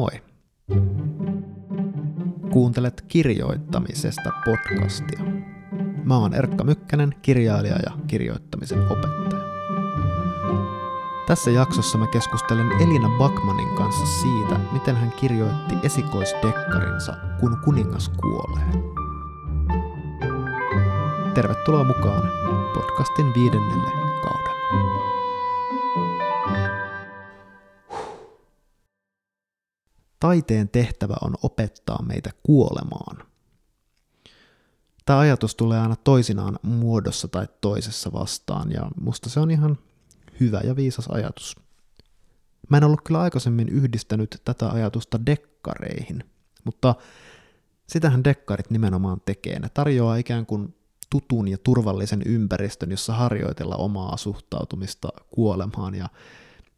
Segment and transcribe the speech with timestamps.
[0.00, 0.22] moi!
[2.52, 5.20] Kuuntelet kirjoittamisesta podcastia.
[6.04, 9.42] Mä oon Erkka Mykkänen, kirjailija ja kirjoittamisen opettaja.
[11.26, 18.82] Tässä jaksossa mä keskustelen Elina Bakmanin kanssa siitä, miten hän kirjoitti esikoisdekkarinsa Kun kuningas kuolee.
[21.34, 22.30] Tervetuloa mukaan
[22.74, 23.90] podcastin viidennelle
[24.22, 24.59] kaudelle.
[30.20, 33.22] Taiteen tehtävä on opettaa meitä kuolemaan.
[35.06, 39.78] Tämä ajatus tulee aina toisinaan muodossa tai toisessa vastaan, ja musta se on ihan
[40.40, 41.56] hyvä ja viisas ajatus.
[42.68, 46.24] Mä en ollut kyllä aikaisemmin yhdistänyt tätä ajatusta dekkareihin,
[46.64, 46.94] mutta
[47.86, 49.58] sitähän dekkarit nimenomaan tekee.
[49.58, 50.74] Ne tarjoaa ikään kuin
[51.10, 56.08] tutun ja turvallisen ympäristön, jossa harjoitella omaa suhtautumista kuolemaan ja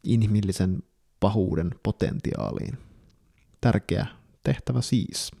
[0.03, 0.83] inhimillisen
[1.19, 2.77] pahuuden potentiaaliin.
[3.63, 4.05] Tärkeä
[4.43, 5.31] tehtävä siis.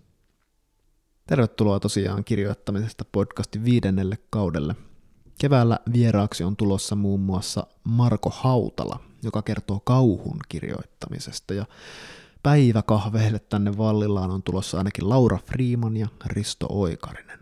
[1.27, 4.75] Tervetuloa tosiaan kirjoittamisesta podcastin viidennelle kaudelle.
[5.39, 11.53] Keväällä vieraaksi on tulossa muun muassa Marko Hautala, joka kertoo kauhun kirjoittamisesta.
[11.53, 11.65] Ja
[12.43, 17.39] päiväkahveille tänne Vallillaan on tulossa ainakin Laura Freeman ja Risto Oikarinen.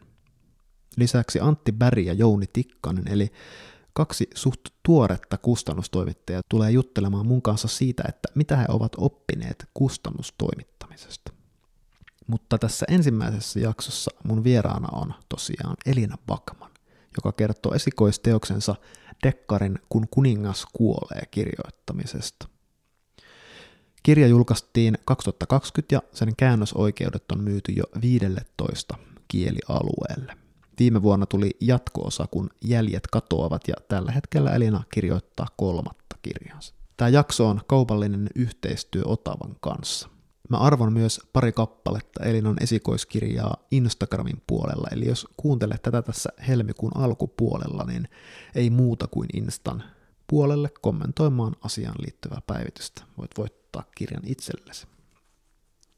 [0.97, 3.31] Lisäksi Antti Bäri ja Jouni Tikkanen, eli
[3.93, 11.31] kaksi suht tuoretta kustannustoimittajaa tulee juttelemaan mun kanssa siitä, että mitä he ovat oppineet kustannustoimittamisesta.
[12.27, 16.71] Mutta tässä ensimmäisessä jaksossa mun vieraana on tosiaan Elina Bakman,
[17.17, 18.75] joka kertoo esikoisteoksensa
[19.23, 22.47] Dekkarin Kun kuningas kuolee kirjoittamisesta.
[24.03, 30.37] Kirja julkaistiin 2020 ja sen käännösoikeudet on myyty jo 15 kielialueelle.
[30.81, 36.73] Viime vuonna tuli jatko-osa, kun jäljet katoavat ja tällä hetkellä Elina kirjoittaa kolmatta kirjansa.
[36.97, 40.09] Tämä jakso on kaupallinen yhteistyö Otavan kanssa.
[40.49, 46.97] Mä arvon myös pari kappaletta Elinan esikoiskirjaa Instagramin puolella, eli jos kuuntelet tätä tässä helmikuun
[46.97, 48.07] alkupuolella, niin
[48.55, 49.83] ei muuta kuin Instan
[50.27, 53.01] puolelle kommentoimaan asiaan liittyvää päivitystä.
[53.17, 54.87] Voit voittaa kirjan itsellesi.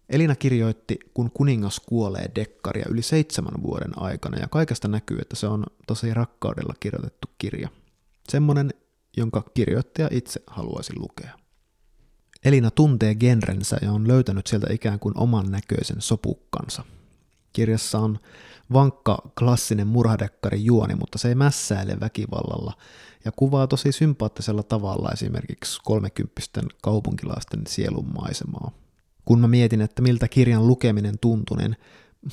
[0.10, 5.48] Elina kirjoitti Kun kuningas kuolee dekkaria yli seitsemän vuoden aikana ja kaikesta näkyy, että se
[5.48, 7.70] on tosi rakkaudella kirjoitettu kirja.
[8.30, 8.74] Semmonen,
[9.18, 11.32] jonka kirjoittaja itse haluaisi lukea.
[12.46, 16.84] Elina tuntee genrensä ja on löytänyt sieltä ikään kuin oman näköisen sopukkansa.
[17.54, 18.20] Kirjassa on
[18.74, 22.74] vankka klassinen murhadekkari juoni, mutta se ei mässäile väkivallalla
[23.26, 28.72] ja kuvaa tosi sympaattisella tavalla esimerkiksi kolmekymppisten kaupunkilaisten sielunmaisemaa.
[29.26, 31.76] Kun mä mietin, että miltä kirjan lukeminen tuntui, niin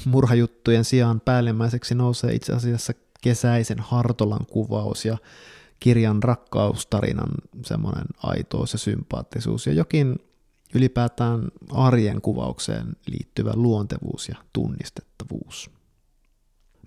[0.05, 2.93] murhajuttujen sijaan päällimmäiseksi nousee itse asiassa
[3.23, 5.19] kesäisen Hartolan kuvaus ja
[5.81, 7.31] kirjan rakkaustarinan
[7.65, 10.17] semmoinen aitous ja sympaattisuus ja jokin
[10.75, 15.71] ylipäätään arjen kuvaukseen liittyvä luontevuus ja tunnistettavuus.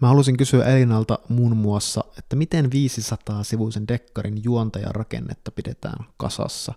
[0.02, 6.74] Mä halusin kysyä Elinalta muun muassa, että miten 500-sivuisen dekkarin juonta ja rakennetta pidetään kasassa,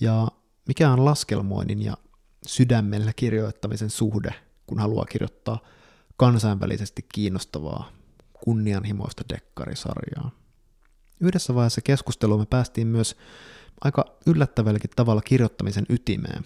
[0.00, 0.28] ja
[0.68, 1.96] mikä on laskelmoinnin ja
[2.46, 4.34] sydämellä kirjoittamisen suhde,
[4.66, 5.60] kun haluaa kirjoittaa
[6.16, 7.92] kansainvälisesti kiinnostavaa,
[8.44, 10.30] kunnianhimoista dekkarisarjaa.
[11.20, 13.16] Yhdessä vaiheessa keskustelua me päästiin myös
[13.80, 16.44] aika yllättävälläkin tavalla kirjoittamisen ytimeen.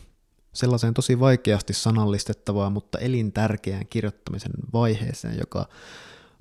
[0.53, 5.69] Sellaiseen tosi vaikeasti sanallistettavaa, mutta elintärkeään kirjoittamisen vaiheeseen, joka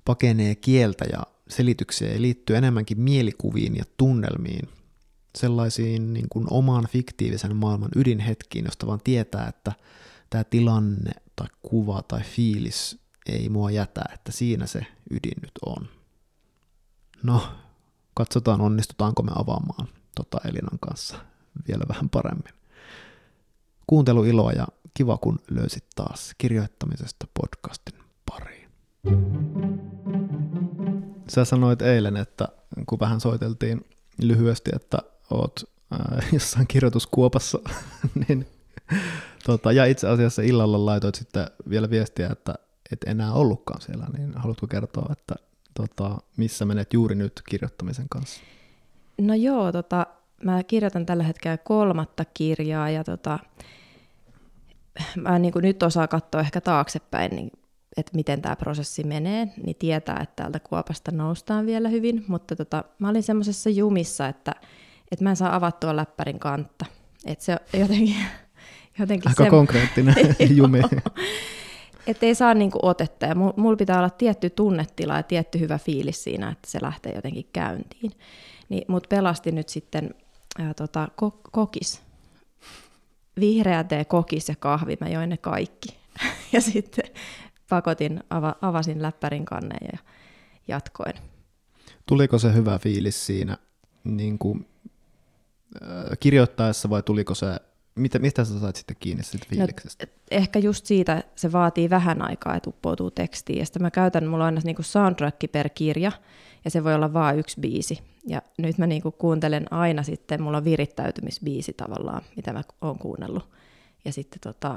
[0.06, 4.70] pakenee kieltä ja selityksiä ja liittyy enemmänkin mielikuviin ja tunnelmiin,
[5.38, 9.72] sellaisiin niin kuin oman fiktiivisen maailman ydinhetkiin, josta vaan tietää, että
[10.30, 15.88] tämä tilanne tai kuva tai fiilis ei mua jätä, että siinä se ydin nyt on.
[17.24, 17.44] No,
[18.14, 21.18] katsotaan onnistutaanko me avaamaan tota Elinan kanssa
[21.68, 22.54] vielä vähän paremmin.
[23.88, 28.70] Kuuntelu iloa ja kiva kun löysit taas kirjoittamisesta podcastin pariin.
[31.30, 32.48] Sä sanoit eilen, että
[32.86, 33.82] kun vähän soiteltiin
[34.22, 34.98] lyhyesti, että
[35.32, 37.60] oot äh, jossain kirjoituskuopassa,
[38.28, 38.48] niin
[39.46, 42.56] tota, ja itse asiassa illalla laitoit sitten vielä viestiä, että
[42.92, 45.36] et enää ollutkaan siellä, niin haluatko kertoa, että
[45.74, 48.42] tota, missä menet juuri nyt kirjoittamisen kanssa?
[49.22, 50.08] No joo, tota,
[50.44, 53.40] mä kirjoitan tällä hetkellä kolmatta kirjaa ja tota,
[55.16, 57.52] mä niin kuin nyt osaa katsoa ehkä taaksepäin, niin,
[57.98, 62.84] että miten tämä prosessi menee, niin tietää, että täältä kuopasta noustaan vielä hyvin, mutta tota,
[63.00, 64.52] mä olin semmoisessa jumissa, että,
[65.12, 66.86] että mä en saa avattua läppärin kantta.
[67.26, 68.16] Että se jotenkin,
[69.00, 69.50] jotenkin Aika se...
[69.50, 70.16] konkreettinen
[70.58, 70.82] jumi.
[72.08, 76.24] Että ei saa niinku otetta ja mulla pitää olla tietty tunnetila ja tietty hyvä fiilis
[76.24, 78.12] siinä, että se lähtee jotenkin käyntiin.
[78.70, 80.16] Niin mut pelasti nyt sitten
[80.60, 82.02] ää, tota, ko- kokis.
[83.40, 85.98] vihreä tee, kokis ja kahvi, mä join ne kaikki.
[86.54, 87.06] ja sitten
[87.70, 89.98] pakotin, ava, avasin läppärin kannen ja
[90.68, 91.14] jatkoin.
[92.06, 93.58] Tuliko se hyvä fiilis siinä
[94.04, 94.66] niin kuin,
[96.20, 97.48] kirjoittaessa vai tuliko se,
[97.96, 100.06] mitä, mistä sä sait sitten kiinni siitä no, fiiliksestä?
[100.06, 103.60] No, ehkä just siitä se vaatii vähän aikaa, että uppoutuu tekstiin.
[103.60, 106.12] Ja sitten mä käytän, mulla on aina niin kuin soundtrack per kirja,
[106.66, 108.00] ja se voi olla vain yksi biisi.
[108.28, 113.00] Ja nyt mä niin kuin kuuntelen aina sitten, mulla on virittäytymisbiisi tavallaan, mitä mä oon
[113.00, 113.50] kuunnellut.
[114.06, 114.76] Ja sitten tota,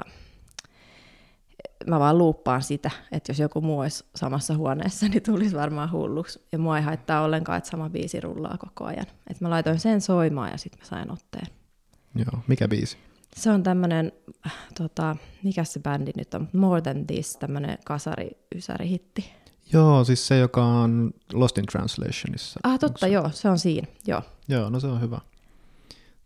[1.87, 6.45] mä vaan luuppaan sitä, että jos joku muu olisi samassa huoneessa, niin tulisi varmaan hulluksi.
[6.51, 9.05] Ja mua ei haittaa ollenkaan, että sama biisi rullaa koko ajan.
[9.31, 11.47] Et mä laitoin sen soimaan ja sitten mä sain otteen.
[12.15, 12.97] Joo, mikä biisi?
[13.35, 14.11] Se on tämmönen,
[14.77, 19.31] tota, mikä se bändi nyt on, More Than This, tämmönen kasari-ysäri-hitti.
[19.73, 22.59] Joo, siis se, joka on Lost in Translationissa.
[22.63, 23.09] Ah, totta, se?
[23.09, 24.21] joo, se on siinä, joo.
[24.47, 25.19] Joo, no se on hyvä.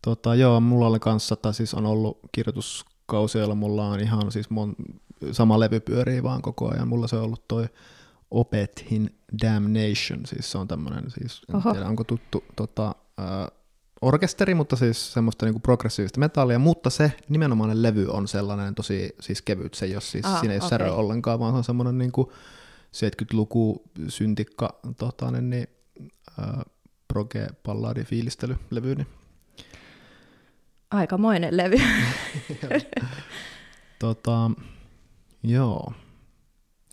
[0.01, 4.49] Tota, joo, mulla oli kanssa, tai siis on ollut kirjoituskausia, joilla mulla on ihan siis
[4.49, 4.75] mon,
[5.31, 6.87] sama levy pyörii vaan koko ajan.
[6.87, 7.65] Mulla se on ollut toi
[8.31, 11.71] Opethin Damnation, siis se on tämmöinen, siis en Oho.
[11.71, 13.47] tiedä onko tuttu tota, äh,
[14.01, 19.41] orkesteri, mutta siis semmoista niinku progressiivista metallia, mutta se nimenomainen levy on sellainen tosi siis
[19.41, 20.69] kevyt, se ei ole siis, ah, siinä ei okay.
[20.69, 22.31] särö ollenkaan, vaan se on semmoinen niinku
[22.95, 25.67] 70-luku syntikka tota, niin,
[26.39, 26.45] äh,
[27.07, 28.95] proge palladi fiilistelylevy.
[28.95, 29.07] Niin.
[30.91, 31.77] Aikamoinen levy.
[33.99, 34.51] tota,
[35.43, 35.93] Joo.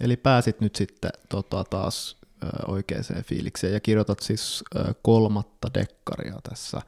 [0.00, 2.16] Eli pääsit nyt sitten tota, taas
[2.66, 4.64] oikeaan fiilikseen ja kirjoitat siis
[5.02, 6.80] kolmatta dekkaria tässä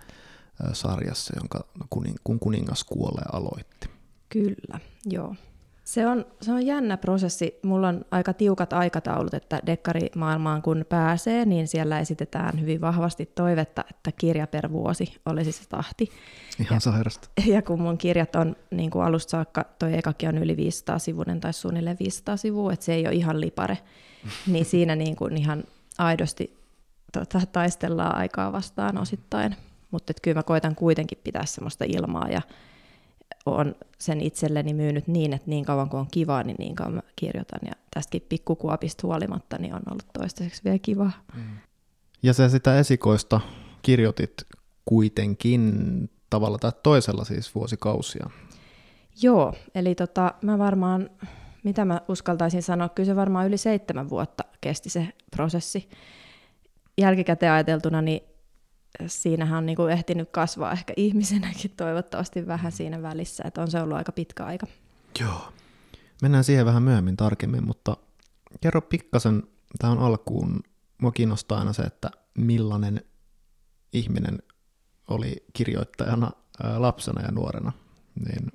[0.72, 1.66] sarjassa, jonka
[2.24, 3.88] kun kuningas kuolee aloitti.
[4.28, 5.34] Kyllä, joo.
[5.88, 7.58] Se on, se on jännä prosessi.
[7.62, 13.84] Mulla on aika tiukat aikataulut, että dekkarimaailmaan kun pääsee, niin siellä esitetään hyvin vahvasti toivetta,
[13.90, 16.08] että kirja per vuosi olisi se tahti.
[16.60, 17.28] Ihan ja, sairasta.
[17.54, 21.40] Ja kun mun kirjat on niin kuin alusta saakka, toi ekakin on yli 500 sivunen
[21.40, 23.78] tai suunnilleen 500 sivua, että se ei ole ihan lipare,
[24.52, 25.64] niin siinä niin kuin ihan
[25.98, 26.58] aidosti
[27.12, 29.56] tota, taistellaan aikaa vastaan osittain.
[29.90, 32.42] Mutta kyllä mä koitan kuitenkin pitää semmoista ilmaa ja
[33.54, 37.02] olen sen itselleni myynyt niin, että niin kauan kuin on kivaa, niin niin kauan mä
[37.16, 37.60] kirjoitan.
[37.62, 41.12] Ja tästäkin pikkukuopista huolimatta niin on ollut toistaiseksi vielä kivaa.
[41.34, 41.42] Mm.
[42.22, 43.40] Ja sä sitä esikoista
[43.82, 44.32] kirjoitit
[44.84, 45.72] kuitenkin
[46.30, 48.30] tavalla tai toisella siis vuosikausia.
[49.22, 51.10] Joo, eli tota, mä varmaan,
[51.62, 55.88] mitä mä uskaltaisin sanoa, kyllä se varmaan yli seitsemän vuotta kesti se prosessi.
[56.98, 58.22] Jälkikäteen ajateltuna, niin
[59.06, 63.80] siinähän on niin kuin ehtinyt kasvaa ehkä ihmisenäkin toivottavasti vähän siinä välissä, että on se
[63.80, 64.66] ollut aika pitkä aika.
[65.20, 65.52] Joo.
[66.22, 67.96] Mennään siihen vähän myöhemmin tarkemmin, mutta
[68.60, 69.42] kerro pikkasen
[69.78, 70.60] tähän alkuun.
[70.98, 73.00] Mua kiinnostaa aina se, että millainen
[73.92, 74.38] ihminen
[75.08, 76.30] oli kirjoittajana
[76.62, 77.72] ää, lapsena ja nuorena.
[78.26, 78.52] Niin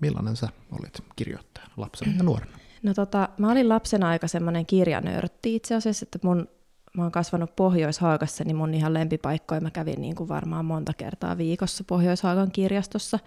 [0.00, 2.58] millainen sä olit kirjoittajana lapsena ja nuorena?
[2.82, 6.48] No tota, mä olin lapsena aika semmoinen kirjanörtti itse asiassa, että mun
[6.96, 11.38] mä oon kasvanut Pohjois-Haagassa, niin mun ihan lempipaikkoja mä kävin niin kuin varmaan monta kertaa
[11.38, 13.18] viikossa Pohjois-Haagan kirjastossa.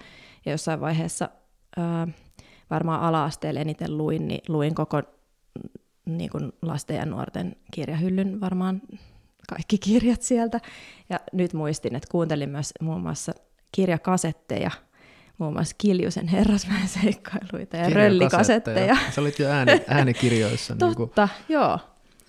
[0.45, 1.29] Ja jossain vaiheessa
[1.77, 2.07] ää,
[2.69, 5.01] varmaan ala-asteella eniten luin, niin luin koko
[6.05, 8.81] niin kuin lasten ja nuorten kirjahyllyn varmaan
[9.49, 10.59] kaikki kirjat sieltä.
[11.09, 13.31] Ja nyt muistin, että kuuntelin myös muun muassa
[13.71, 14.71] kirjakasetteja,
[15.37, 18.97] muun muassa Kiljusen herrasmäen seikkailuita ja röllikasetteja.
[19.11, 20.75] Se olit jo ääni, äänikirjoissa.
[20.75, 21.29] Totta, niin kuin...
[21.49, 21.79] joo.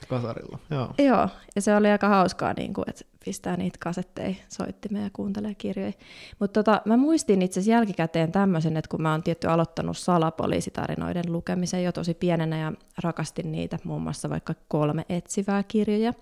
[0.08, 0.94] Kasarilla, joo.
[0.98, 5.54] Joo, ja se oli aika hauskaa, niin kuin, että pistää niitä kasetteja soittimeen ja kuuntelee
[5.54, 5.92] kirjoja.
[6.38, 11.32] Mutta tota, mä muistin itse asiassa jälkikäteen tämmöisen, että kun mä oon tietty aloittanut salapoliisitarinoiden
[11.32, 16.12] lukemisen jo tosi pienenä ja rakastin niitä, muun muassa vaikka kolme etsivää kirjoja,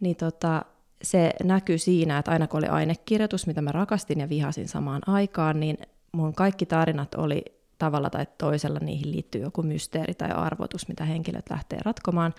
[0.00, 0.62] niin tota,
[1.02, 5.60] se näkyy siinä, että aina kun oli ainekirjoitus, mitä mä rakastin ja vihasin samaan aikaan,
[5.60, 5.78] niin
[6.12, 7.44] mun kaikki tarinat oli
[7.84, 12.34] tavalla tai toisella niihin liittyy joku mysteeri tai arvotus, mitä henkilöt lähtee ratkomaan.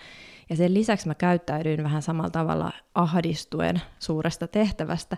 [0.50, 5.16] Ja sen lisäksi mä käyttäydyin vähän samalla tavalla ahdistuen suuresta tehtävästä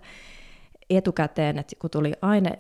[0.91, 2.59] etukäteen, että kun tuli aine,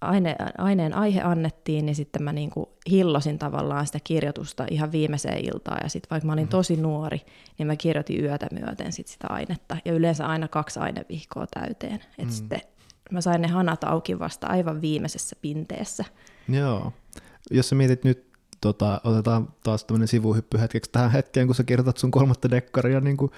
[0.00, 5.44] aine, aineen aihe annettiin, niin sitten mä niin kuin hillosin tavallaan sitä kirjoitusta ihan viimeiseen
[5.44, 5.80] iltaan.
[5.82, 6.50] Ja sitten vaikka mä olin mm-hmm.
[6.50, 7.20] tosi nuori,
[7.58, 9.76] niin mä kirjoitin yötä myöten sit sitä ainetta.
[9.84, 11.94] Ja yleensä aina kaksi ainevihkoa täyteen.
[11.94, 12.30] Että mm.
[12.30, 12.60] sitten
[13.10, 16.04] mä sain ne hanat auki vasta aivan viimeisessä pinteessä.
[16.48, 16.92] Joo.
[17.50, 18.26] Jos sä mietit nyt,
[18.60, 23.16] tota, otetaan taas tämmöinen sivuhyppy hetkeksi tähän hetkeen, kun sä kirjoitat sun kolmatta dekkaria niin
[23.16, 23.30] kuin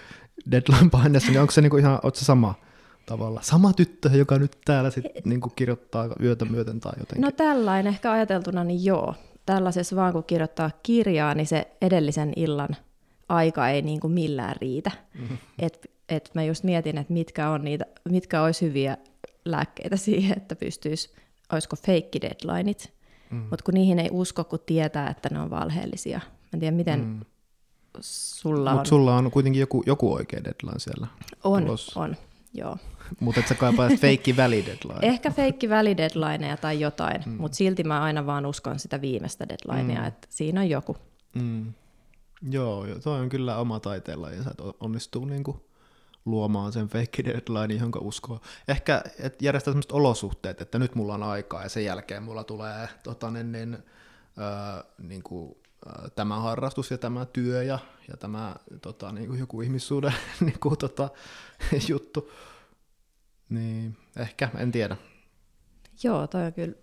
[0.50, 2.54] deadline-paineessa, niin onko se niin kuin ihan, se sama
[3.06, 3.40] tavalla?
[3.42, 7.22] Sama tyttö, joka nyt täällä sit niin kuin kirjoittaa yötä myöten tai jotenkin?
[7.22, 9.14] No tällainen ehkä ajateltuna, niin joo.
[9.46, 12.76] Tällaisessa vaan kun kirjoittaa kirjaa, niin se edellisen illan
[13.28, 14.90] aika ei niin kuin millään riitä.
[15.18, 15.38] Mm-hmm.
[15.58, 18.96] Et, et mä just mietin, että mitkä, on niitä, mitkä olisi hyviä
[19.44, 21.14] lääkkeitä siihen, että pystyisi
[21.52, 22.92] olisiko fake deadlineit,
[23.30, 23.38] mm.
[23.38, 26.18] mutta kun niihin ei usko, kun tietää, että ne on valheellisia.
[26.18, 27.20] Mä en tiedä, miten mm.
[28.00, 28.86] sulla Mut on.
[28.86, 31.06] sulla on kuitenkin joku, joku oikea deadline siellä.
[31.44, 31.96] On, tulos.
[31.96, 32.16] on,
[32.54, 32.76] joo.
[33.20, 34.98] mutta et sä kaipaat feikki välideadline.
[35.02, 37.32] Ehkä feikki välideadlineja tai jotain, mm.
[37.32, 40.06] mutta silti mä aina vaan uskon sitä viimeistä deadlinea, mm.
[40.06, 40.96] että siinä on joku.
[41.34, 41.72] Mm.
[42.50, 45.67] Joo, toi on kyllä oma taiteella ja sä onnistuu niinku
[46.30, 48.40] luomaan sen fake deadline, johon uskoo.
[48.68, 52.88] Ehkä et järjestää sellaiset olosuhteet, että nyt mulla on aikaa ja sen jälkeen mulla tulee
[53.02, 53.74] tota, niin, niin,
[54.38, 55.56] äh, niin kuin,
[56.14, 60.78] tämä harrastus ja tämä työ ja, ja tämä tota, niin kuin joku ihmissuuden niin kuin,
[60.78, 61.08] tota,
[61.88, 62.30] juttu.
[63.48, 64.96] Niin, ehkä, en tiedä.
[66.02, 66.74] Joo, toi on kyllä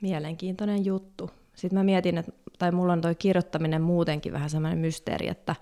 [0.00, 1.30] mielenkiintoinen juttu.
[1.54, 5.56] Sitten mä mietin, että, tai mulla on toi kirjoittaminen muutenkin vähän semmoinen mysteeri, että,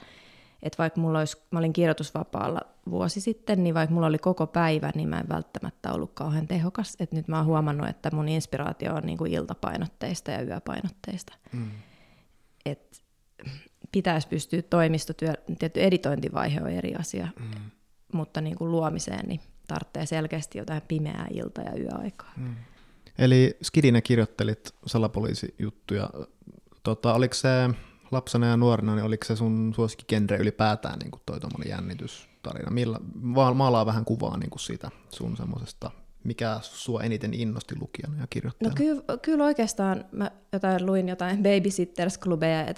[0.63, 2.61] että vaikka mulla olisi, mä olin kirjoitusvapaalla
[2.91, 6.97] vuosi sitten, niin vaikka mulla oli koko päivä, niin mä en välttämättä ollut kauhean tehokas.
[7.01, 11.35] Että nyt mä oon huomannut, että mun inspiraatio on niin kuin iltapainotteista ja yöpainotteista.
[11.53, 11.71] Mm.
[12.67, 13.03] Et
[13.93, 17.71] pitäisi pystyä toimistotyö, tietty editointivaihe on eri asia, mm.
[18.13, 22.33] mutta niin kuin luomiseen niin tarvitsee selkeästi jotain pimeää ilta- ja yöaikaa.
[22.37, 22.55] Mm.
[23.19, 26.11] Eli Skidinä kirjoittelit salapoliisijuttuja.
[26.83, 27.49] Tota, oliko se
[28.11, 31.39] lapsena ja nuorena, niin oliko se sun suosikkigenre ylipäätään niin kuin toi
[31.69, 32.71] jännitystarina?
[32.71, 33.01] Millä,
[33.55, 35.91] maalaa vähän kuvaa niin kuin siitä sun semmoisesta,
[36.25, 38.75] mikä sua eniten innosti lukijana ja kirjoittajana?
[38.75, 42.75] No kyllä, kyllä oikeastaan mä jotain, luin jotain babysitters-klubeja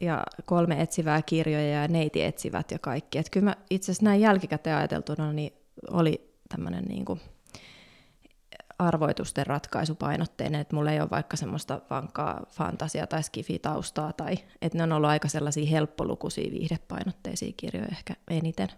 [0.00, 3.18] ja kolme etsivää kirjoja ja neiti etsivät ja kaikki.
[3.18, 5.52] Et kyllä mä itse asiassa näin jälkikäteen ajateltuna niin
[5.90, 7.20] oli tämmöinen niin kuin
[8.86, 14.84] arvoitusten ratkaisupainotteinen, että mulla ei ole vaikka semmoista vankkaa fantasia- tai skifitaustaa, tai että ne
[14.84, 18.68] on ollut aika sellaisia helppolukuisia viihdepainotteisia kirjoja ehkä eniten.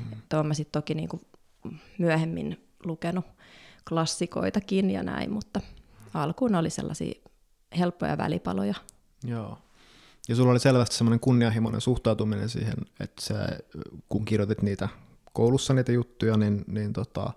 [0.00, 0.16] Mm.
[0.28, 1.20] Tuon mä sitten toki niinku
[1.98, 3.24] myöhemmin lukenut
[3.88, 5.60] klassikoitakin ja näin, mutta
[6.14, 7.14] alkuun oli sellaisia
[7.78, 8.74] helppoja välipaloja.
[9.24, 9.58] Joo.
[10.28, 13.48] Ja sulla oli selvästi semmoinen kunnianhimoinen suhtautuminen siihen, että sä,
[14.08, 14.88] kun kirjoitit niitä
[15.32, 17.32] koulussa niitä juttuja, niin, niin tota,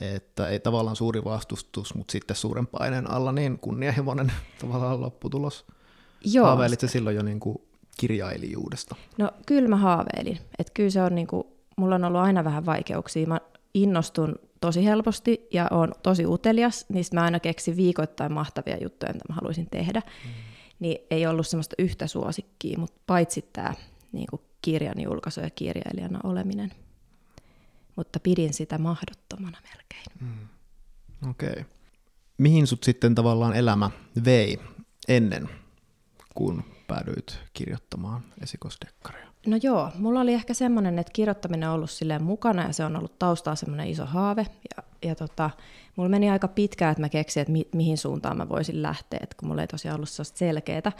[0.00, 5.66] että ei tavallaan suuri vastustus, mutta sitten suuren paineen alla niin kunnianhimoinen tavallaan lopputulos.
[6.24, 6.46] Joo.
[6.46, 7.58] Haaveilit se silloin jo niin kuin
[8.00, 8.96] kirjailijuudesta?
[9.18, 10.38] No kyllä mä haaveilin.
[10.58, 13.26] Että kyllä se on niin kuin, mulla on ollut aina vähän vaikeuksia.
[13.26, 13.40] Mä
[13.74, 19.24] innostun tosi helposti ja on tosi utelias, niin mä aina keksin viikoittain mahtavia juttuja, mitä
[19.28, 20.00] mä haluaisin tehdä.
[20.24, 20.30] Mm.
[20.78, 23.74] Niin ei ollut semmoista yhtä suosikkia, mutta paitsi tämä
[24.12, 26.72] niin kuin kirjan julkaisu ja kirjailijana oleminen–
[27.96, 30.04] mutta pidin sitä mahdottomana melkein.
[30.20, 30.48] Mm.
[31.30, 31.50] Okei.
[31.50, 31.64] Okay.
[32.38, 33.90] Mihin sut sitten tavallaan elämä
[34.24, 34.58] vei
[35.08, 35.48] ennen,
[36.34, 39.26] kun päädyit kirjoittamaan esikosdekkaria?
[39.46, 42.96] No joo, mulla oli ehkä semmoinen, että kirjoittaminen on ollut silleen mukana ja se on
[42.96, 44.46] ollut taustaa semmoinen iso haave.
[44.76, 45.50] Ja, ja tota,
[45.96, 49.36] mulla meni aika pitkään, että mä keksin, että mi- mihin suuntaan mä voisin lähteä, että
[49.40, 50.92] kun mulla ei tosiaan ollut sellaista selkeää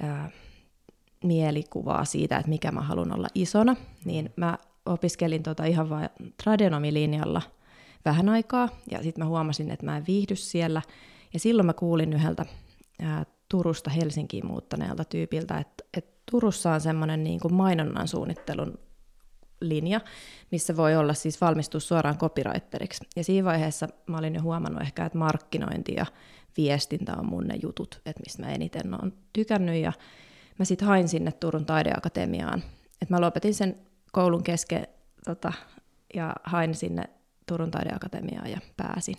[0.00, 0.30] ää,
[1.24, 6.08] mielikuvaa siitä, että mikä mä haluan olla isona, niin mä opiskelin tota ihan vain
[6.42, 7.42] tradenomilinjalla
[8.04, 10.82] vähän aikaa, ja sitten mä huomasin, että mä en viihdy siellä.
[11.32, 12.46] Ja silloin mä kuulin yhdeltä
[13.02, 18.78] ää, Turusta Helsinkiin muuttaneelta tyypiltä, että, että Turussa on semmoinen niin kuin mainonnan suunnittelun
[19.60, 20.00] linja,
[20.50, 23.04] missä voi olla siis valmistua suoraan copywriteriksi.
[23.16, 26.06] Ja siinä vaiheessa mä olin jo huomannut ehkä, että markkinointi ja
[26.56, 29.82] viestintä on mun ne jutut, että mistä mä eniten olen tykännyt.
[29.82, 29.92] Ja
[30.58, 32.62] mä sitten hain sinne Turun taideakatemiaan.
[33.02, 33.76] että mä lopetin sen
[34.12, 34.86] koulun kesken
[35.24, 35.52] tota,
[36.14, 37.04] ja hain sinne
[37.46, 39.16] Turun taideakatemiaan ja pääsin.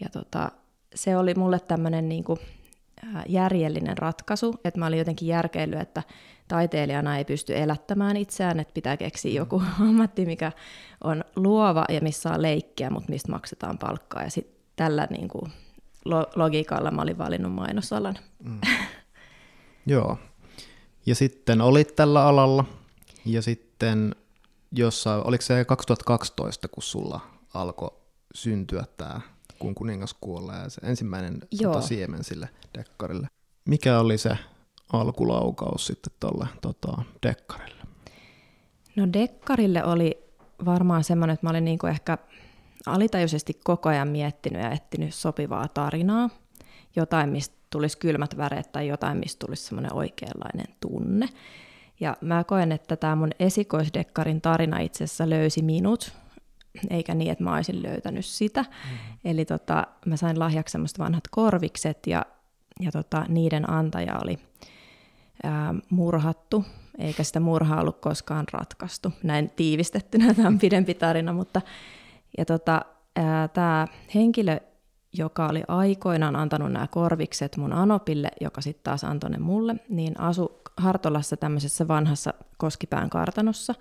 [0.00, 0.50] Ja tota,
[0.94, 2.24] se oli mulle tämmöinen niin
[3.28, 6.02] järjellinen ratkaisu, että mä olin jotenkin järkeillyt, että
[6.48, 9.66] taiteilijana ei pysty elättämään itseään, että pitää keksiä joku mm.
[9.88, 10.52] ammatti, mikä
[11.04, 14.22] on luova ja missä on leikkiä, mutta mistä maksetaan palkkaa.
[14.22, 15.52] Ja sitten tällä niin kuin,
[16.04, 18.18] lo- logiikalla mä olin valinnut mainosalan.
[18.44, 18.60] Mm.
[19.86, 20.18] Joo.
[21.06, 22.64] Ja sitten olit tällä alalla
[23.24, 24.14] ja sitten sitten
[24.72, 27.20] jossa, oliko se 2012, kun sulla
[27.54, 27.90] alkoi
[28.34, 29.20] syntyä tämä
[29.58, 32.48] Kun kuningas kuolee ja se ensimmäinen tota, siemen sille
[32.78, 33.28] dekkarille.
[33.68, 34.38] Mikä oli se
[34.92, 37.82] alkulaukaus sitten tuolle tota, dekkarille?
[38.96, 40.24] No dekkarille oli
[40.64, 42.18] varmaan semmoinen, että mä olin niinku ehkä
[42.86, 46.30] alitajuisesti koko ajan miettinyt ja etsinyt sopivaa tarinaa.
[46.96, 51.28] Jotain, mistä tulisi kylmät väreet tai jotain, mistä tulisi semmoinen oikeanlainen tunne.
[52.02, 56.12] Ja mä koen, että tämä mun esikoisdekkarin tarina itse asiassa löysi minut,
[56.90, 58.62] eikä niin, että mä olisin löytänyt sitä.
[58.62, 59.18] Mm-hmm.
[59.24, 62.26] Eli tota, mä sain lahjaksi semmoiset vanhat korvikset ja,
[62.80, 64.38] ja tota, niiden antaja oli
[65.42, 66.64] ää, murhattu,
[66.98, 69.12] eikä sitä murhaa ollut koskaan ratkaistu.
[69.22, 71.60] Näin tiivistettynä tämä on pidempi tarina, mutta
[72.38, 72.84] ja tota,
[73.52, 74.60] tämä henkilö
[75.12, 80.20] joka oli aikoinaan antanut nämä korvikset mun Anopille, joka sitten taas antoi ne mulle, niin
[80.20, 83.74] asu Hartolassa tämmöisessä vanhassa koskipään kartanossa.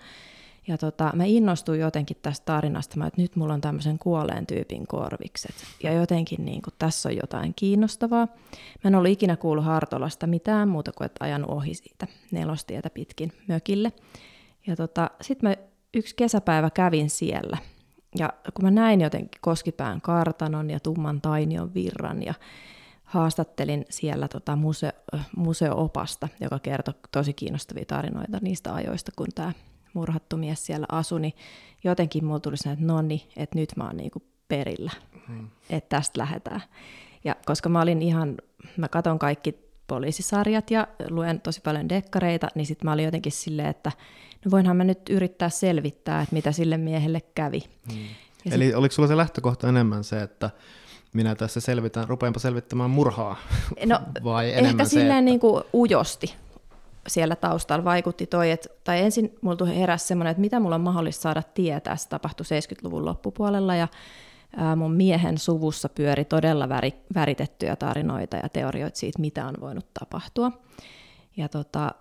[0.67, 4.87] Ja tota, mä innostuin jotenkin tästä tarinasta, mä, että nyt mulla on tämmöisen kuolleen tyypin
[4.87, 5.55] korvikset.
[5.83, 8.27] Ja jotenkin niin kuin, tässä on jotain kiinnostavaa.
[8.83, 13.33] Mä en ollut ikinä kuullut Hartolasta mitään muuta kuin, että ajan ohi siitä nelostietä pitkin
[13.47, 13.91] mökille.
[14.67, 15.55] Ja tota, sitten mä
[15.93, 17.57] yksi kesäpäivä kävin siellä.
[18.15, 22.33] Ja kun mä näin jotenkin Koskipään kartanon ja Tumman Tainion virran ja
[23.03, 29.51] haastattelin siellä tota museo- museo-opasta, joka kertoi tosi kiinnostavia tarinoita niistä ajoista, kun tämä
[29.93, 31.33] murhattu mies siellä asui, niin
[31.83, 34.91] jotenkin mulla tuli sellainen, että no niin, että nyt mä oon niinku perillä,
[35.27, 35.47] hmm.
[35.69, 36.61] että tästä lähdetään.
[37.23, 38.37] Ja koska mä olin ihan,
[38.77, 43.67] mä katon kaikki poliisisarjat ja luen tosi paljon dekkareita, niin sitten mä olin jotenkin silleen,
[43.67, 43.91] että
[44.45, 47.63] no voinhan mä nyt yrittää selvittää, että mitä sille miehelle kävi.
[47.93, 48.05] Hmm.
[48.51, 48.75] Eli sit...
[48.75, 50.49] oliko sulla se lähtökohta enemmän se, että
[51.13, 53.37] minä tässä selvitän, rupeanpa selvittämään murhaa,
[53.85, 55.21] no, vai enemmän ehkä se, silleen että...
[55.21, 56.35] niin kuin ujosti
[57.07, 61.21] siellä taustalla vaikutti toi, että, tai ensin mulla heräsi semmoinen, että mitä mulla on mahdollista
[61.21, 63.87] saada tietää, se tapahtui 70-luvun loppupuolella, ja
[64.75, 70.51] mun miehen suvussa pyöri todella väri, väritettyjä tarinoita ja teorioita siitä, mitä on voinut tapahtua.
[71.37, 71.91] Ja tota,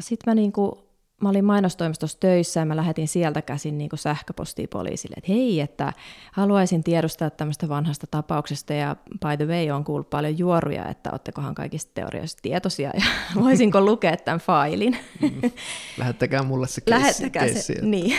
[0.00, 0.88] sitten mä niinku
[1.22, 5.60] mä olin mainostoimistossa töissä ja mä lähetin sieltä käsin niin kuin sähköpostia poliisille, että hei,
[5.60, 5.92] että
[6.32, 11.54] haluaisin tiedustaa tämmöistä vanhasta tapauksesta ja by the way on kuullut paljon juoruja, että ottekohan
[11.54, 13.02] kaikista teorioista tietoisia ja
[13.44, 14.96] voisinko lukea tämän failin.
[15.20, 15.50] Mm.
[15.98, 17.02] Lähettäkää mulle se keissi.
[17.02, 17.86] Lähettäkää keissi, se, että...
[17.86, 18.16] niin.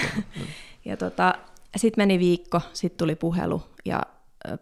[0.86, 1.36] ja tota,
[1.78, 4.02] sitten meni viikko, sitten tuli puhelu ja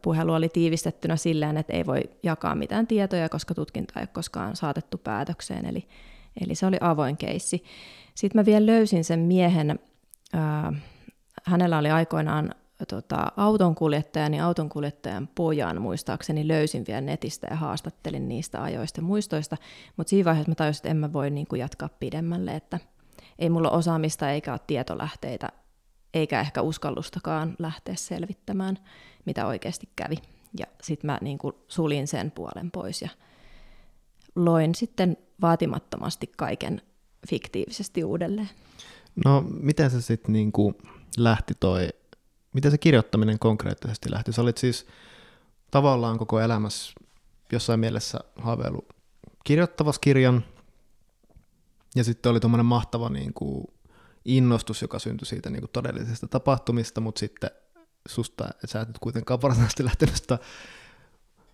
[0.02, 4.56] puhelu oli tiivistettynä silleen, että ei voi jakaa mitään tietoja, koska tutkinta ei ole koskaan
[4.56, 5.88] saatettu päätökseen, eli,
[6.42, 7.64] eli se oli avoin keissi.
[8.16, 9.80] Sitten mä vielä löysin sen miehen,
[11.44, 12.56] hänellä oli aikoinaan
[12.88, 19.58] tota, autonkuljettajan ja autonkuljettajan pojan muistaakseni löysin vielä netistä ja haastattelin niistä ajoista muistoista,
[19.98, 22.80] mutta siinä vaiheessa mä tajusin, että en mä voi niin kuin, jatkaa pidemmälle, että
[23.40, 25.50] ei mulla osaamista eikä ole tietolähteitä,
[26.18, 28.78] eikä ehkä uskallustakaan lähteä selvittämään,
[29.26, 30.16] mitä oikeasti kävi.
[30.60, 33.10] Ja sitten mä niin kuin, sulin sen puolen pois ja
[34.36, 36.82] loin sitten vaatimattomasti kaiken
[37.30, 38.50] fiktiivisesti uudelleen.
[39.26, 40.74] No miten se sitten niinku
[41.18, 41.90] lähti toi,
[42.54, 44.34] miten se kirjoittaminen konkreettisesti lähti?
[44.34, 44.88] Sä olit siis
[45.72, 46.94] tavallaan koko elämässä
[47.52, 48.94] jossain mielessä haaveillut
[49.44, 50.46] kirjoittavas kirjan,
[51.96, 53.66] ja sitten oli tuommoinen mahtava niin kuin,
[54.28, 57.52] innostus, joka syntyi siitä niin kuin, todellisesta tapahtumista, mutta sitten
[58.08, 60.40] susta, että sä et nyt kuitenkaan varsinaisesti lähtenyt sitä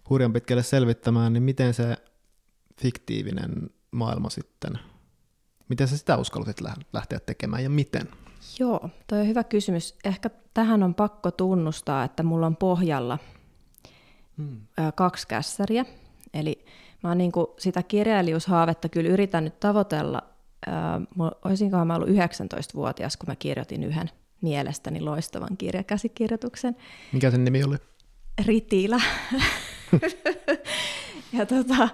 [0.09, 1.97] hurjan pitkälle selvittämään, niin miten se
[2.81, 4.79] fiktiivinen maailma sitten
[5.69, 6.61] Miten sä sitä uskallutit
[6.93, 8.09] lähteä tekemään ja miten?
[8.59, 9.95] Joo, toi on hyvä kysymys.
[10.03, 13.19] Ehkä tähän on pakko tunnustaa, että mulla on pohjalla
[14.37, 14.61] hmm.
[14.95, 15.85] kaksi kässäriä.
[16.33, 16.65] Eli
[17.03, 20.21] mä oon niinku sitä kirjailijuushaavetta kyllä yritän nyt tavoitella.
[21.45, 24.09] Olisinkohan mä ollut 19-vuotias, kun mä kirjoitin yhden
[24.41, 26.75] mielestäni loistavan kirjakäsikirjoituksen.
[27.11, 27.75] Mikä sen nimi oli?
[28.45, 29.01] Ritilä.
[31.37, 31.89] ja tota,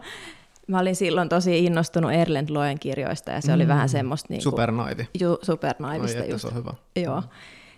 [0.69, 3.55] Mä olin silloin tosi innostunut Erlend Loen kirjoista ja se mm.
[3.55, 4.27] oli vähän semmoista...
[4.29, 5.07] Niin kuin, supernaivi.
[5.19, 6.41] Ju, supernaivista Ai, just.
[6.41, 6.73] se on hyvä.
[6.95, 7.23] Joo.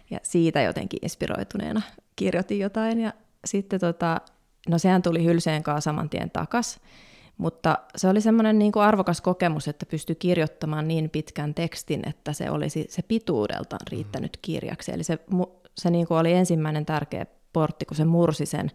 [0.09, 1.81] Ja siitä jotenkin inspiroituneena
[2.15, 3.13] kirjoitin jotain ja
[3.45, 4.21] sitten tota,
[4.69, 6.79] no sehän tuli hylseen kanssa saman tien takas,
[7.37, 12.33] mutta se oli semmoinen niin kuin arvokas kokemus, että pystyi kirjoittamaan niin pitkän tekstin, että
[12.33, 14.91] se olisi se pituudeltaan riittänyt kirjaksi.
[14.91, 15.19] Eli se,
[15.77, 18.71] se niin kuin oli ensimmäinen tärkeä portti, kun se mursi sen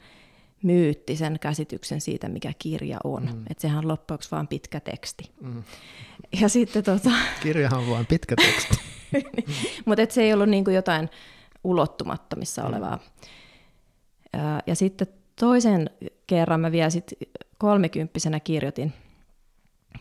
[0.62, 3.22] myyttisen käsityksen siitä, mikä kirja on.
[3.22, 3.42] Mm.
[3.50, 5.30] Että sehän on loppujen vaan pitkä teksti.
[5.40, 5.62] Mm.
[6.40, 7.10] Ja sitten tota...
[7.42, 8.78] Kirjahan on vain pitkä teksti.
[9.86, 11.10] Mutta se ei ollut niinku jotain
[11.64, 12.68] ulottumattomissa mm.
[12.68, 12.98] olevaa.
[14.66, 15.06] Ja sitten
[15.40, 15.90] toisen
[16.26, 17.12] kerran mä vielä sit
[17.58, 18.92] kolmikymppisenä kirjoitin.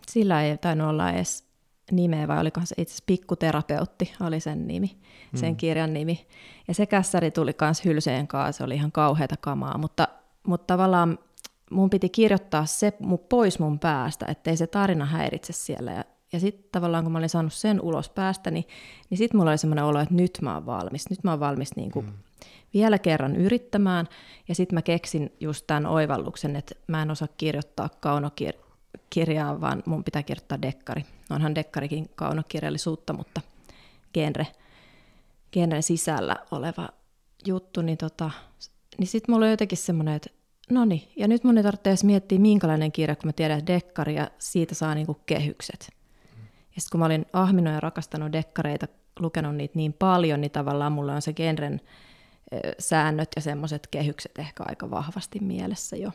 [0.08, 1.46] Sillä ei tainnut olla edes
[1.92, 4.98] nimeä, vai olikohan se itse asiassa pikkuterapeutti, oli sen nimi,
[5.36, 5.56] sen mm.
[5.56, 6.28] kirjan nimi.
[6.68, 10.08] Ja se kässäri tuli myös hylseen kanssa, se oli ihan kauheata kamaa, mutta
[10.48, 11.20] mutta tavallaan
[11.72, 12.94] mun piti kirjoittaa se
[13.30, 15.92] pois mun päästä, ettei se tarina häiritse siellä.
[15.92, 18.66] Ja, ja sitten tavallaan kun mä olin saanut sen ulos päästä, niin,
[19.10, 21.10] niin sitten mulla oli semmoinen olo, että nyt mä oon valmis.
[21.10, 22.12] Nyt mä oon valmis niin kuin mm.
[22.76, 24.08] Vielä kerran yrittämään.
[24.48, 30.04] Ja sitten mä keksin just tämän oivalluksen, että mä en osaa kirjoittaa kaunokirjaa, vaan mun
[30.04, 31.06] pitää kirjoittaa dekkari.
[31.30, 33.42] Onhan dekkarikin kaunokirjallisuutta, mutta
[34.14, 34.48] genre,
[35.52, 36.90] genre sisällä oleva
[37.48, 38.32] juttu, niin tota,
[38.98, 40.30] niin sitten mulla oli jotenkin semmoinen, että
[40.72, 43.74] no niin, ja nyt mun ei tarvitse edes miettiä, minkälainen kirja, kun mä tiedän, että
[43.74, 45.88] dekkari ja siitä saa niinku kehykset.
[46.76, 48.88] Ja sitten kun mä olin ahminut ja rakastanut dekkareita,
[49.20, 51.82] lukenut niitä niin paljon, niin tavallaan mulla on se genren
[52.80, 56.12] säännöt ja semmoiset kehykset ehkä aika vahvasti mielessä jo.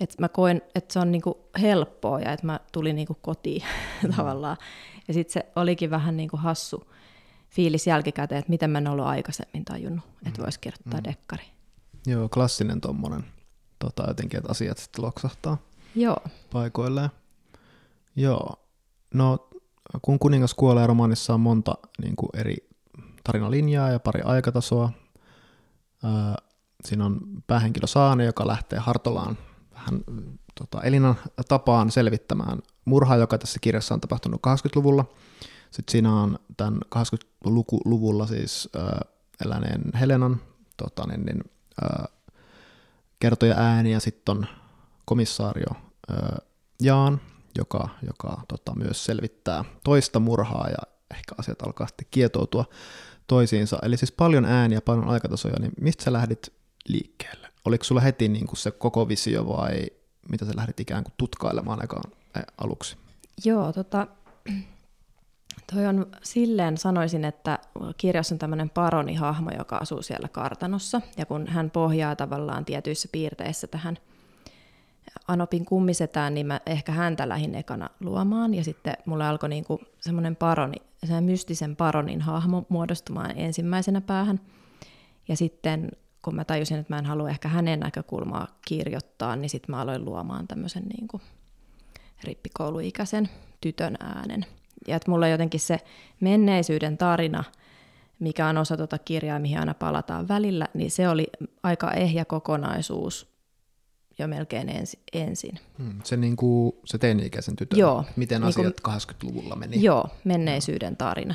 [0.00, 3.62] Et mä koen, että se on niinku helppoa ja että mä tulin niinku kotiin
[4.02, 4.14] mm.
[4.14, 4.56] tavallaan.
[5.08, 6.90] Ja sitten se olikin vähän niinku hassu
[7.48, 10.44] fiilis jälkikäteen, että miten mä en ollut aikaisemmin tajunnut, että mm.
[10.44, 11.04] voisi kirjoittaa mm.
[11.04, 11.44] dekkari.
[12.06, 13.24] Joo, klassinen tuommoinen
[13.78, 15.58] tota, jotenkin, että asiat sitten loksahtaa
[15.94, 16.16] Joo.
[16.52, 17.10] paikoilleen.
[18.16, 18.56] Joo,
[19.14, 19.48] no
[20.02, 22.56] kun kuningas kuolee romaanissa on monta niin kuin eri
[23.24, 24.92] tarinalinjaa ja pari aikatasoa.
[26.84, 29.38] Siinä on päähenkilö Saane, joka lähtee Hartolaan
[29.74, 30.04] vähän
[30.54, 31.14] tota, Elinan
[31.48, 35.04] tapaan selvittämään murhaa, joka tässä kirjassa on tapahtunut 80-luvulla.
[35.70, 39.00] Sitten siinä on tämän 80-luvulla siis ää,
[39.44, 40.40] eläneen Helenan
[40.76, 41.44] tota, niin, niin,
[41.82, 42.06] ää,
[43.18, 44.46] kertoja ääni ja sitten on
[45.04, 45.72] komissaario
[46.10, 46.38] ää,
[46.82, 47.20] Jaan,
[47.58, 50.78] joka, joka tota, myös selvittää toista murhaa ja
[51.10, 52.64] ehkä asiat alkaa sitten kietoutua
[53.30, 53.78] toisiinsa.
[53.82, 56.52] Eli siis paljon ääniä, paljon aikatasoja, niin mistä sä lähdit
[56.88, 57.48] liikkeelle?
[57.64, 59.86] Oliko sulla heti niin kuin se koko visio vai
[60.28, 62.12] mitä sä lähdit ikään kuin tutkailemaan aikaan
[62.58, 62.96] aluksi?
[63.44, 64.06] Joo, tota,
[65.74, 67.58] toi on silleen sanoisin, että
[67.96, 73.66] kirjassa on tämmöinen paronihahmo, joka asuu siellä kartanossa, ja kun hän pohjaa tavallaan tietyissä piirteissä
[73.66, 73.98] tähän–
[75.28, 80.36] Anopin kummisetään, niin mä ehkä häntä lähin ekana luomaan, ja sitten mulle alkoi niinku semmoinen
[80.36, 84.40] paroni, semmoinen mystisen paronin hahmo muodostumaan ensimmäisenä päähän.
[85.28, 85.90] Ja sitten
[86.22, 90.04] kun mä tajusin, että mä en halua ehkä hänen näkökulmaa kirjoittaa, niin sitten mä aloin
[90.04, 91.20] luomaan tämmöisen niinku
[92.24, 93.28] rippikouluikäisen
[93.60, 94.46] tytön äänen.
[94.88, 95.80] Ja että mulla jotenkin se
[96.20, 97.44] menneisyyden tarina,
[98.18, 101.26] mikä on osa tuota kirjaa, mihin aina palataan välillä, niin se oli
[101.62, 103.29] aika ehjä kokonaisuus
[104.18, 105.58] jo melkein ensi, ensin.
[105.78, 109.82] Hmm, se, niin kuin, se teini-ikäisen tytön, joo, miten niin asiat kuin, 80-luvulla meni.
[109.82, 111.34] Joo, menneisyyden tarina.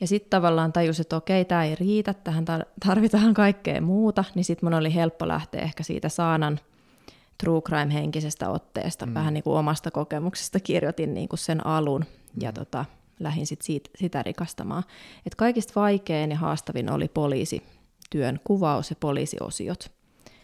[0.00, 2.44] Ja sitten tavallaan tajus, että okei, tämä ei riitä, tähän
[2.86, 6.60] tarvitaan kaikkea muuta, niin sitten mun oli helppo lähteä ehkä siitä Saanan
[7.38, 9.14] true crime-henkisestä otteesta, mm.
[9.14, 12.42] vähän niin kuin omasta kokemuksesta kirjoitin niin kuin sen alun mm.
[12.42, 12.84] ja tota,
[13.20, 14.82] lähdin sit siitä, sitä rikastamaan.
[15.26, 19.90] Et kaikista vaikein ja haastavin oli poliisityön kuvaus ja poliisiosiot.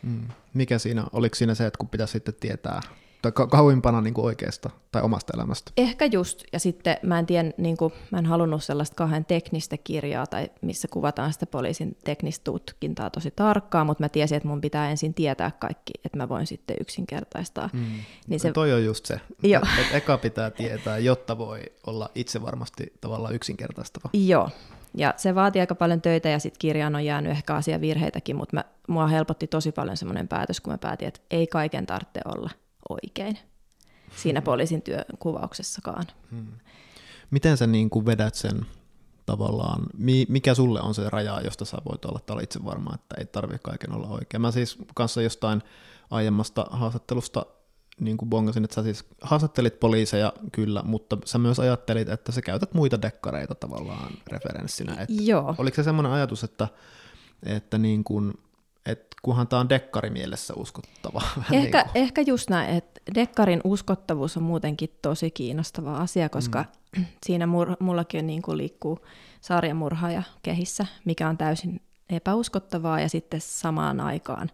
[0.03, 0.29] Mm.
[0.55, 2.81] Mikä siinä, oliko siinä se, että kun pitäisi sitten tietää,
[3.23, 5.73] tai kauimpana niin kuin oikeasta tai omasta elämästä?
[5.77, 9.77] Ehkä just, ja sitten mä en tiedä, niin kuin, mä en halunnut sellaista kahden teknistä
[9.77, 14.61] kirjaa, tai missä kuvataan sitä poliisin teknistä tutkintaa tosi tarkkaan, mutta mä tiesin, että mun
[14.61, 17.71] pitää ensin tietää kaikki, että mä voin sitten yksinkertaistaa.
[17.73, 17.85] Mm.
[18.27, 18.53] Niin se...
[18.53, 23.35] Toi on just se, että et eka pitää tietää, jotta voi olla itse varmasti tavallaan
[23.35, 24.11] yksinkertaistava.
[24.12, 24.51] Joo,
[24.96, 28.64] ja se vaatii aika paljon töitä ja sitten kirjaan on jäänyt ehkä asiavirheitäkin, mutta mä,
[28.88, 32.50] mua helpotti tosi paljon semmoinen päätös, kun mä päätin, että ei kaiken tarvitse olla
[32.88, 33.38] oikein
[34.16, 34.44] siinä hmm.
[34.44, 36.05] poliisin työkuvauksessakaan.
[36.31, 36.46] Hmm.
[37.31, 38.66] Miten sä niin kuin vedät sen
[39.26, 39.87] tavallaan,
[40.28, 43.62] mikä sulle on se raja, josta sä voit olla tällä itse varma, että ei tarvitse
[43.62, 44.40] kaiken olla oikein.
[44.40, 45.62] Mä siis kanssa jostain
[46.11, 47.46] aiemmasta haastattelusta
[48.00, 52.42] niin kuin bongasin, että sä siis haastattelit poliiseja kyllä, mutta sä myös ajattelit, että sä
[52.42, 54.92] käytät muita dekkareita tavallaan referenssinä.
[54.92, 55.55] Että Joo.
[55.59, 56.68] Oliko se semmoinen ajatus, että,
[57.46, 58.35] että niin kuin,
[58.87, 61.22] että kunhan tämä on dekkarimielessä uskottava?
[61.52, 66.64] Ehkä, niin ehkä just näin, että dekkarin uskottavuus on muutenkin tosi kiinnostava asia, koska
[66.96, 67.05] mm.
[67.26, 68.98] siinä mur, mullakin on niin kuin liikkuu
[69.40, 74.50] sarjamurhaaja kehissä, mikä on täysin epäuskottavaa ja sitten samaan aikaan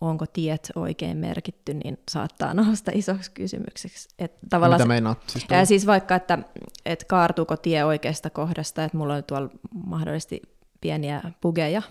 [0.00, 4.08] onko tiet oikein merkitty, niin saattaa nousta isoksi kysymykseksi.
[4.18, 5.18] Et tavallaan Mitä meinaat?
[5.26, 6.38] Siis, ää, siis vaikka, että,
[6.86, 9.50] että kaartuuko tie oikeasta kohdasta, että mulla on tuolla
[9.86, 10.42] mahdollisesti
[10.80, 11.82] pieniä pugeja.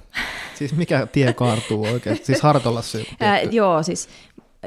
[0.55, 2.19] Siis mikä tie kaartuu oikein?
[2.23, 4.09] Siis Hartolassa joku ää, Joo, siis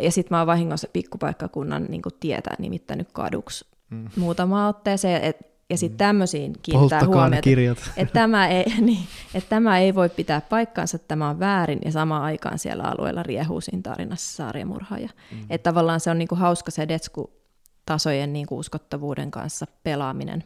[0.01, 4.09] ja sitten mä oon vahingossa pikkupaikkakunnan niin tietää nimittänyt kaduksi mm.
[4.17, 5.99] muutama otteeseen, että ja sitten mm.
[5.99, 7.51] tämmöisiin kiinnittää huomiota.
[7.97, 9.05] Että tämä, ei, niin,
[9.35, 13.61] että tämä ei voi pitää paikkaansa, tämä on väärin, ja samaan aikaan siellä alueella riehuu
[13.61, 15.09] siinä tarinassa sarjamurhaaja.
[15.33, 15.39] Mm.
[15.51, 20.45] Että tavallaan se on niinku hauska se Detsku-tasojen niinku uskottavuuden kanssa pelaaminen.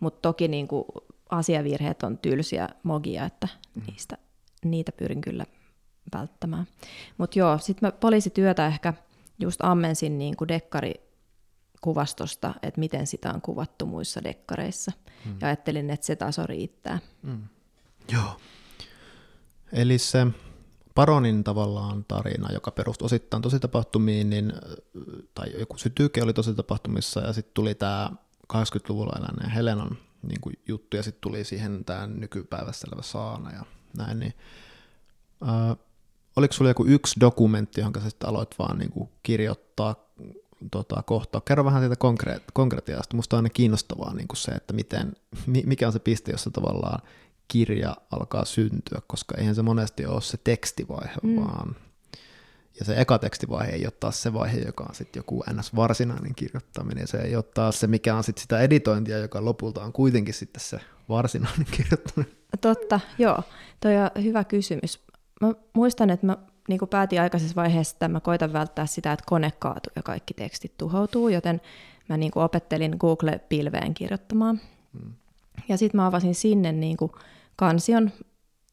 [0.00, 0.86] Mutta toki niinku
[1.30, 3.82] asiavirheet on tylsiä mogia, että mm.
[3.86, 4.18] niistä,
[4.64, 5.46] niitä pyrin kyllä
[6.14, 6.66] välttämään.
[7.18, 8.94] Mutta joo, sitten poliisityötä ehkä
[9.38, 11.05] just ammensin niinku dekkari
[11.80, 14.92] kuvastosta, että miten sitä on kuvattu muissa dekkareissa.
[15.24, 15.36] Mm.
[15.40, 16.98] Ja ajattelin, että se taso riittää.
[17.22, 17.42] Mm.
[18.12, 18.36] Joo.
[19.72, 20.26] Eli se
[20.94, 24.52] Paronin tavallaan tarina, joka perustui osittain tositapahtumiin, niin,
[25.34, 28.10] tai joku sytyke oli tositapahtumissa, ja sitten tuli tämä
[28.52, 33.64] 80-luvulla eläneen Helenan niin kuin juttu, ja sitten tuli siihen tämä nykypäivässä elävä Saana ja
[33.96, 34.34] näin, niin
[35.48, 35.76] äh,
[36.36, 40.05] oliko sulla joku yksi dokumentti, jonka sä sitten aloit vaan niin kuin kirjoittaa
[40.70, 41.40] tota, kohtaa.
[41.40, 43.16] Kerro vähän siitä konkreet, konkretiasta.
[43.16, 45.12] Musta on aina kiinnostavaa niin kuin se, että miten,
[45.46, 47.02] mikä on se piste, jossa tavallaan
[47.48, 51.36] kirja alkaa syntyä, koska eihän se monesti ole se tekstivaihe, mm.
[51.36, 51.76] vaan
[52.78, 57.08] ja se eka tekstivaihe ei ole taas se vaihe, joka on sitten joku ns-varsinainen kirjoittaminen,
[57.08, 60.60] se ei ole taas se, mikä on sitten sitä editointia, joka lopulta on kuitenkin sitten
[60.60, 62.36] se varsinainen kirjoittaminen.
[62.60, 63.42] Totta, joo.
[63.80, 65.06] Toi on hyvä kysymys.
[65.40, 66.36] Mä muistan, että mä
[66.68, 70.34] niin kuin päätin aikaisessa vaiheessa, että mä koitan välttää sitä, että kone kaatuu ja kaikki
[70.34, 71.60] tekstit tuhoutuu, joten
[72.08, 74.60] mä niin kuin opettelin Google-pilveen kirjoittamaan.
[74.92, 75.12] Hmm.
[75.68, 77.12] Ja sitten mä avasin sinne niin kuin
[77.56, 78.10] kansion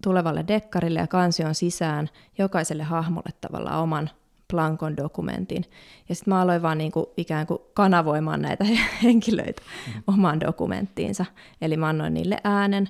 [0.03, 4.09] tulevalle dekkarille ja kansion sisään jokaiselle hahmolle tavallaan oman
[4.51, 5.65] Plankon dokumentin.
[6.09, 8.65] Ja sitten mä aloin vaan niinku ikään kuin kanavoimaan näitä
[9.03, 10.03] henkilöitä mm.
[10.07, 11.25] omaan dokumenttiinsa.
[11.61, 12.89] Eli mä annoin niille äänen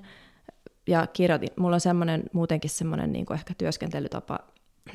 [0.87, 1.49] ja kirjoitin.
[1.57, 4.39] Mulla on semmoinen muutenkin semmoinen niinku ehkä työskentelytapa,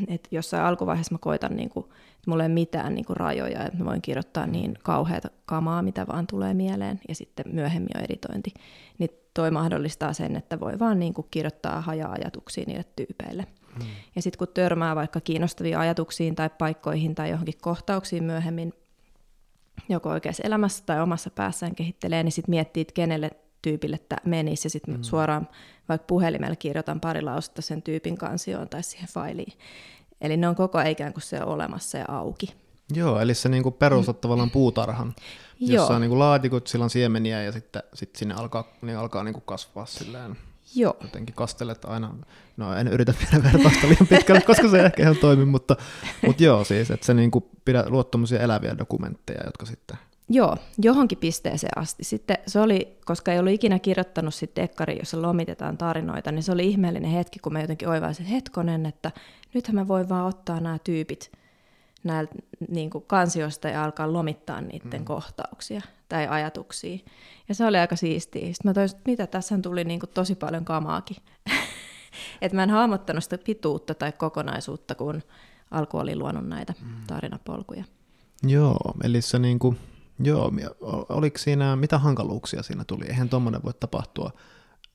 [0.08, 3.84] että jossain alkuvaiheessa mä koitan, niinku, että mulla ei ole mitään niinku rajoja, että mä
[3.84, 8.54] voin kirjoittaa niin kauheata kamaa, mitä vaan tulee mieleen, ja sitten myöhemmin on editointi.
[8.98, 13.46] Niin toi mahdollistaa sen, että voi vaan niin kuin kirjoittaa haja-ajatuksia niille tyypeille.
[13.78, 13.88] Hmm.
[14.16, 18.72] Ja sitten kun törmää vaikka kiinnostaviin ajatuksiin tai paikkoihin tai johonkin kohtauksiin myöhemmin,
[19.88, 23.30] joko oikeassa elämässä tai omassa päässään kehittelee, niin sitten miettii, että kenelle
[23.62, 25.02] tyypille tämä menisi, ja sitten hmm.
[25.02, 25.48] suoraan
[25.88, 29.52] vaikka puhelimella kirjoitan pari lausetta sen tyypin kansioon tai siihen failiin.
[30.20, 32.54] Eli ne on koko ajan ikään kuin se olemassa ja auki.
[32.94, 34.20] Joo, eli se niinku perustat mm.
[34.20, 35.14] tavallaan puutarhan,
[35.60, 39.40] jossa on niinku laatikot, sillä on siemeniä ja sitten sit sinne alkaa, niin alkaa niinku
[39.40, 40.36] kasvaa silleen.
[40.74, 40.96] Joo.
[41.00, 42.14] Jotenkin kastelet aina,
[42.56, 45.76] no en yritä vielä vertausta liian pitkälle, koska se ei ehkä ihan toimi, mutta,
[46.26, 49.98] mutta joo siis, että se niinku pidä, luot eläviä dokumentteja, jotka sitten...
[50.28, 52.04] Joo, johonkin pisteeseen asti.
[52.04, 56.52] Sitten se oli, koska ei ollut ikinä kirjoittanut sitten dekkari, jossa lomitetaan tarinoita, niin se
[56.52, 59.12] oli ihmeellinen hetki, kun mä jotenkin oivaisin, että hetkonen, että
[59.54, 61.32] nythän mä voin vaan ottaa nämä tyypit
[62.04, 62.34] näiltä
[62.68, 65.04] niin kuin kansiosta ja alkaa lomittaa niiden mm.
[65.04, 66.98] kohtauksia tai ajatuksia.
[67.48, 68.46] Ja se oli aika siistiä.
[68.46, 71.16] Sitten mä toisin, että mitä tässä tuli niin kuin tosi paljon kamaakin.
[72.42, 75.22] että mä en hahmottanut sitä pituutta tai kokonaisuutta, kun
[75.70, 77.06] alku oli luonut näitä mm.
[77.06, 77.84] tarinapolkuja.
[78.42, 79.78] Joo, eli se niin kuin,
[80.18, 80.52] joo,
[81.08, 83.04] oliko siinä, mitä hankaluuksia siinä tuli?
[83.06, 84.30] Eihän tuommoinen voi tapahtua.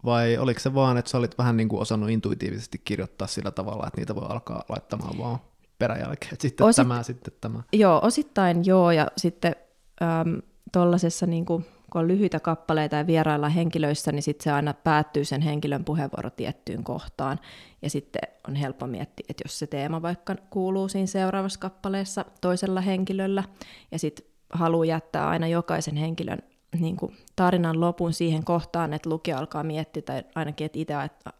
[0.05, 3.87] Vai oliko se vaan, että sä olit vähän niin kuin osannut intuitiivisesti kirjoittaa sillä tavalla,
[3.87, 5.39] että niitä voi alkaa laittamaan vaan
[5.79, 6.83] peräjälkeen, sitten Osit...
[6.83, 7.63] tämä, sitten tämä.
[7.73, 9.55] Joo, osittain joo, ja sitten
[10.01, 14.73] äm, tuollaisessa, niin kuin, kun on lyhyitä kappaleita ja vierailla henkilöissä, niin sitten se aina
[14.73, 17.39] päättyy sen henkilön puheenvuoro tiettyyn kohtaan,
[17.81, 22.81] ja sitten on helppo miettiä, että jos se teema vaikka kuuluu siinä seuraavassa kappaleessa toisella
[22.81, 23.43] henkilöllä,
[23.91, 26.39] ja sitten haluaa jättää aina jokaisen henkilön
[26.79, 30.93] niin kuin tarinan lopun siihen kohtaan, että lukija alkaa miettiä, tai ainakin, että itse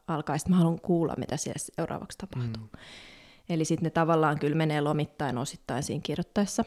[0.08, 2.64] alkaa, että mä haluan kuulla, mitä siellä seuraavaksi tapahtuu.
[2.64, 2.80] Mm.
[3.50, 6.66] Eli sitten ne tavallaan kyllä menee lomittain osittain siinä kirjoittaessa,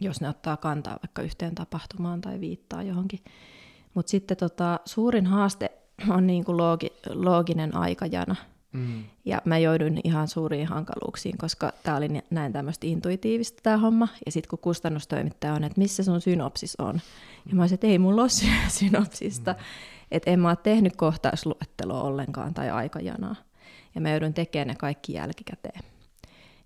[0.00, 3.20] jos ne ottaa kantaa vaikka yhteen tapahtumaan tai viittaa johonkin.
[3.94, 5.70] Mutta sitten tota, suurin haaste
[6.08, 8.36] on niin kuin loogi, looginen aikajana.
[8.72, 9.04] Mm.
[9.24, 14.08] Ja mä jouduin ihan suuriin hankaluuksiin, koska tämä oli näin tämmöistä intuitiivista tämä homma.
[14.26, 17.00] Ja sitten kun kustannustoimittaja on, että missä sun synopsis on.
[17.46, 18.30] Ja mä olisin, että ei mulla ole
[18.68, 19.52] synopsista.
[19.52, 19.58] Mm.
[20.10, 23.36] Että en mä ole tehnyt kohtausluetteloa ollenkaan tai aikajanaa.
[23.94, 25.80] Ja mä joudun tekemään ne kaikki jälkikäteen,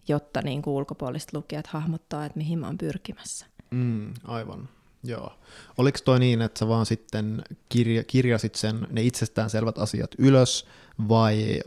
[0.08, 3.46] jotta niin kuin ulkopuoliset lukijat hahmottaa, että mihin mä oon pyrkimässä.
[3.70, 4.68] Mm, aivan.
[5.04, 5.32] Joo.
[5.78, 10.66] Oliko toi niin, että sä vaan sitten kirja, kirjasit sen, ne itsestäänselvät asiat ylös,
[11.08, 11.60] vai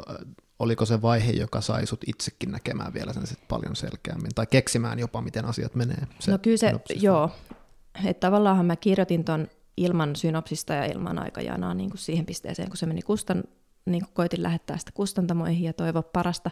[0.60, 5.00] oliko se vaihe, joka sai sut itsekin näkemään vielä sen sit paljon selkeämmin, tai keksimään
[5.00, 6.08] jopa, miten asiat menee?
[6.20, 7.04] Se no kyllä se, synopsis.
[7.04, 7.32] joo.
[8.06, 12.78] Että tavallaan mä kirjoitin ton ilman synopsista ja ilman aikajanaa niin kuin siihen pisteeseen, kun
[12.78, 13.44] se meni kustan,
[13.86, 16.50] niin kuin koitin lähettää sitä kustantamoihin ja toivoa parasta.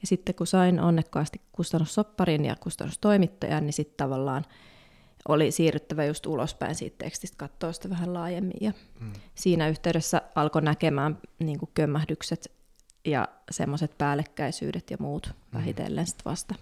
[0.00, 4.44] Ja sitten kun sain onnekkaasti kustannussopparin ja kustannustoimittajan, niin sitten tavallaan
[5.28, 8.56] oli siirryttävä just ulospäin siitä tekstistä, katsoa sitä vähän laajemmin.
[8.60, 9.12] Ja mm.
[9.34, 12.52] siinä yhteydessä alkoi näkemään niin kuin kömmähdykset
[13.04, 15.58] ja semmoiset päällekkäisyydet ja muut mm.
[15.58, 16.54] vähitellen sitten vasta.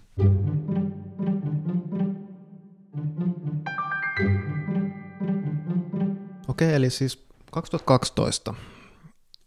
[6.47, 8.53] Okei, eli siis 2012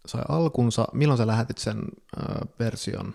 [0.06, 3.14] sai alkunsa, milloin sä lähetit sen äh, version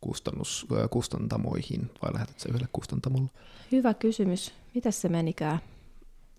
[0.00, 3.30] kustannus, kustantamoihin vai lähetit sen yhdelle kustantamolle?
[3.72, 4.52] Hyvä kysymys.
[4.74, 5.58] Miten se menikään?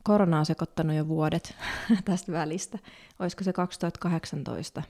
[0.03, 1.55] Korona on sekoittanut jo vuodet
[2.05, 2.79] tästä välistä.
[3.19, 4.83] Olisiko se 2018,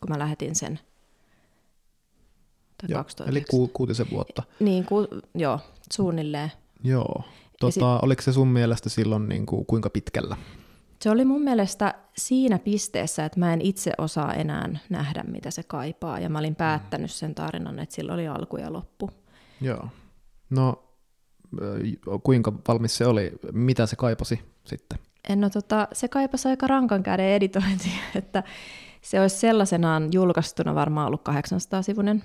[0.00, 0.80] kun mä lähetin sen?
[2.82, 3.28] Tai joo, 2009.
[3.36, 4.42] eli ku, kuutisen vuotta.
[4.60, 5.60] Niin, ku, joo,
[5.92, 6.52] suunnilleen.
[6.84, 7.24] Joo.
[7.60, 10.36] Tota, sit, oliko se sun mielestä silloin niin kuin, kuinka pitkällä?
[11.02, 15.62] Se oli mun mielestä siinä pisteessä, että mä en itse osaa enää nähdä, mitä se
[15.62, 19.10] kaipaa, ja mä olin päättänyt sen tarinan, että sillä oli alku ja loppu.
[19.60, 19.88] Joo.
[20.50, 20.84] No,
[22.22, 23.32] kuinka valmis se oli?
[23.52, 24.98] Mitä se kaipasi sitten?
[25.36, 28.42] No tota, se kaipasi aika rankan käden editointia, että
[29.02, 32.22] se olisi sellaisenaan julkaistuna varmaan ollut 800-sivunen.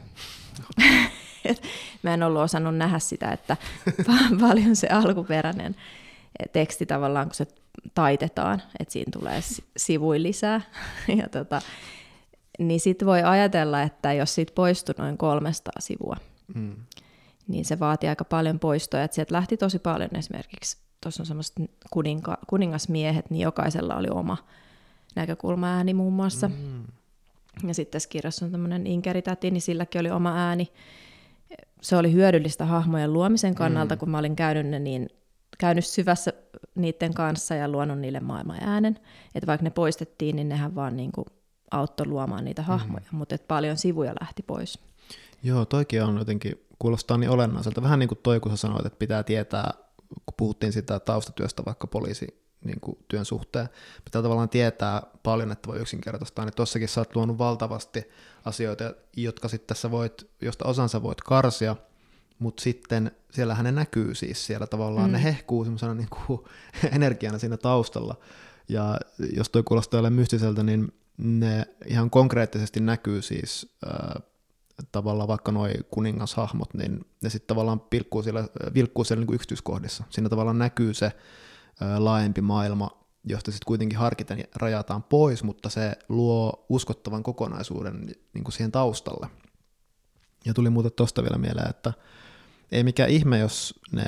[2.03, 3.57] Mä en ollut osannut nähdä sitä, että
[4.41, 5.75] paljon se alkuperäinen
[6.53, 7.47] teksti tavallaan, kun se
[7.93, 9.39] taitetaan, että siinä tulee
[9.77, 10.61] sivuja lisää.
[11.19, 11.61] Ja tota,
[12.59, 16.17] niin sitten voi ajatella, että jos siitä poistui noin 300 sivua,
[16.55, 16.75] mm.
[17.47, 19.03] niin se vaatii aika paljon poistoja.
[19.03, 21.55] Että sieltä lähti tosi paljon esimerkiksi, tuossa on semmoiset
[21.89, 24.37] kuninka, kuningasmiehet, niin jokaisella oli oma
[25.15, 26.47] näkökulma-ääni muun muassa.
[26.47, 26.83] Mm.
[27.67, 30.71] Ja sitten tässä kirjassa on tämmöinen inkeritäti, niin silläkin oli oma ääni.
[31.81, 33.99] Se oli hyödyllistä hahmojen luomisen kannalta, mm.
[33.99, 35.09] kun mä olin käynyt ne niin
[35.57, 36.33] käynyt syvässä
[36.75, 38.99] niiden kanssa ja luonut niille maailman äänen.
[39.35, 41.25] Että vaikka ne poistettiin, niin nehän vaan niin kuin
[41.71, 43.17] auttoi luomaan niitä hahmoja, mm.
[43.17, 44.79] mutta paljon sivuja lähti pois.
[45.43, 47.81] Joo, toikin on jotenkin, kuulostaa niin olennaiselta.
[47.81, 49.73] Vähän niin kuin toi, kun sä sanoit, että pitää tietää,
[50.25, 53.69] kun puhuttiin sitä taustatyöstä vaikka poliisi niin kuin työn suhteen.
[54.05, 56.45] Pitää tavallaan tietää paljon, että voi yksinkertaistaa.
[56.45, 58.09] Niin tossakin sä oot luonut valtavasti
[58.45, 61.75] asioita, jotka sitten tässä voit, josta osansa voit karsia,
[62.39, 65.13] mutta sitten siellähän ne näkyy siis siellä tavallaan, mm.
[65.13, 66.39] ne hehkuu semmoisena niin kuin
[66.95, 68.15] energiana siinä taustalla.
[68.69, 68.99] Ja
[69.35, 74.23] jos toi kuulostaa jolle mystiseltä, niin ne ihan konkreettisesti näkyy siis äh,
[74.91, 80.03] tavallaan vaikka nuo kuningashahmot, niin ne sitten tavallaan pilkkuu siellä, vilkkuu siellä niin kuin yksityiskohdissa.
[80.09, 85.97] Siinä tavallaan näkyy se äh, laajempi maailma, josta sitten kuitenkin harkiten rajataan pois, mutta se
[86.09, 89.29] luo uskottavan kokonaisuuden niin kuin siihen taustalle.
[90.45, 91.93] Ja tuli muuten tuosta vielä mieleen, että
[92.75, 94.03] ei mikään ihme, jos ne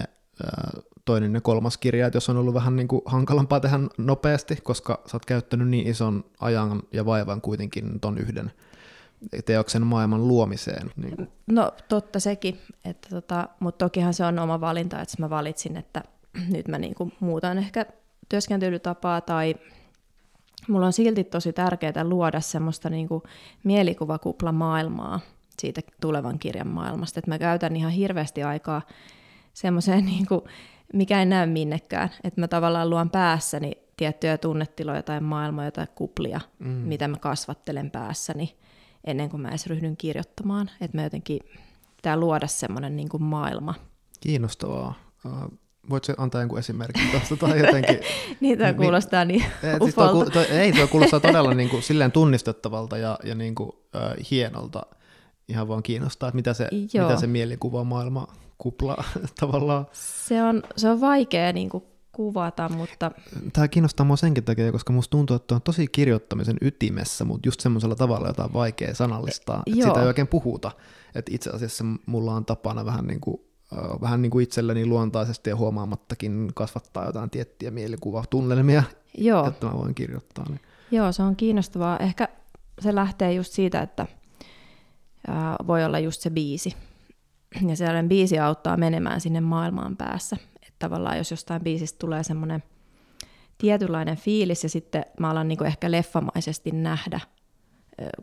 [1.05, 5.01] toinen ja kolmas kirja, että jos on ollut vähän niin kuin hankalampaa tehdä nopeasti, koska
[5.05, 8.51] sä oot käyttänyt niin ison ajan ja vaivan kuitenkin ton yhden
[9.45, 10.91] teoksen maailman luomiseen.
[10.95, 11.27] Niin.
[11.47, 16.03] No totta sekin, että tota, mutta tokihan se on oma valinta, että mä valitsin, että
[16.55, 17.85] nyt mä niin kuin muutan ehkä
[18.29, 19.55] työskentelytapaa tai
[20.67, 23.23] mulla on silti tosi tärkeää luoda semmoista niin kuin
[23.63, 25.19] mielikuvakupla maailmaa,
[25.61, 27.19] siitä tulevan kirjan maailmasta.
[27.19, 28.81] Että mä käytän ihan hirveästi aikaa
[29.53, 30.27] semmoiseen, niin
[30.93, 32.09] mikä ei näy minnekään.
[32.23, 36.67] Että mä tavallaan luon päässäni tiettyjä tunnetiloja tai maailmoja tai kuplia, mm.
[36.67, 38.57] mitä mä kasvattelen päässäni
[39.03, 40.69] ennen kuin mä edes ryhdyn kirjoittamaan.
[40.81, 41.39] Että mä jotenkin
[41.95, 43.73] pitää luoda semmoinen niin kuin maailma.
[44.19, 44.93] Kiinnostavaa.
[45.25, 45.57] Uh,
[45.89, 47.99] voitko antaa jonkun esimerkin tuosta tai jotenkin?
[48.41, 49.45] niin, tämä kuulostaa niin
[49.83, 53.71] siis toi, toi, Ei, tuo kuulostaa todella niin kuin, silleen tunnistettavalta ja, ja niin kuin,
[53.95, 54.85] äh, hienolta
[55.47, 59.03] ihan vaan kiinnostaa, että mitä se, mitä se mielikuva maailma kupla
[59.39, 59.85] tavallaan.
[59.91, 63.11] Se on, se on vaikea niin kuin kuvata, mutta...
[63.53, 67.59] Tämä kiinnostaa mua senkin takia, koska musta tuntuu, että on tosi kirjoittamisen ytimessä, mutta just
[67.59, 70.71] semmoisella tavalla, jota on vaikea sanallistaa, että sitä ei oikein puhuta.
[71.15, 73.41] Että itse asiassa mulla on tapana vähän niin kuin
[74.01, 78.83] vähän niin kuin itselleni luontaisesti ja huomaamattakin kasvattaa jotain tiettyjä mielikuvatunnelmia,
[79.17, 79.47] Joo.
[79.47, 80.45] että mä voin kirjoittaa.
[80.49, 80.59] Niin.
[80.91, 81.97] Joo, se on kiinnostavaa.
[81.97, 82.29] Ehkä
[82.79, 84.07] se lähtee just siitä, että
[85.67, 86.75] voi olla just se biisi.
[87.67, 90.37] Ja sellainen biisi auttaa menemään sinne maailmaan päässä.
[90.55, 92.63] Että tavallaan jos jostain biisistä tulee semmoinen
[93.57, 97.19] tietynlainen fiilis ja sitten mä alan niin ehkä leffamaisesti nähdä,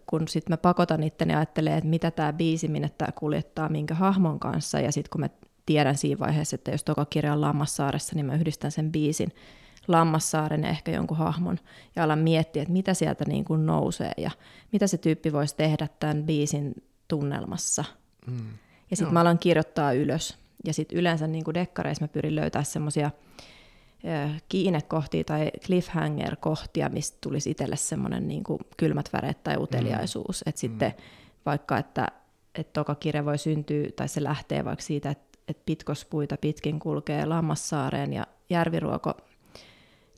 [0.07, 3.94] kun sitten mä pakotan itteni ja ajattelen, että mitä tämä biisi, minne tämä kuljettaa, minkä
[3.94, 5.28] hahmon kanssa, ja sitten kun mä
[5.66, 9.33] tiedän siinä vaiheessa, että jos toka kirja on Lammassaaressa, niin mä yhdistän sen biisin
[9.88, 11.58] Lammassaaren ja ehkä jonkun hahmon,
[11.96, 14.30] ja alan miettiä, että mitä sieltä niin kuin nousee, ja
[14.72, 16.74] mitä se tyyppi voisi tehdä tämän biisin
[17.08, 17.84] tunnelmassa.
[18.26, 18.48] Mm.
[18.90, 20.38] Ja sitten mä alan kirjoittaa ylös.
[20.64, 23.10] Ja sitten yleensä niin kuin dekkareissa mä pyrin löytämään semmoisia
[24.48, 28.44] kiinnekohtia tai cliffhanger-kohtia, mistä tulisi itselle semmoinen niin
[28.76, 30.44] kylmät väreet tai uteliaisuus.
[30.44, 30.48] Mm.
[30.48, 31.02] Että sitten mm.
[31.46, 32.08] vaikka, että,
[32.54, 37.26] että toka kirja voi syntyä, tai se lähtee vaikka siitä, että, että pitkospuita pitkin kulkee
[37.26, 39.14] Lammassaareen ja järviruoko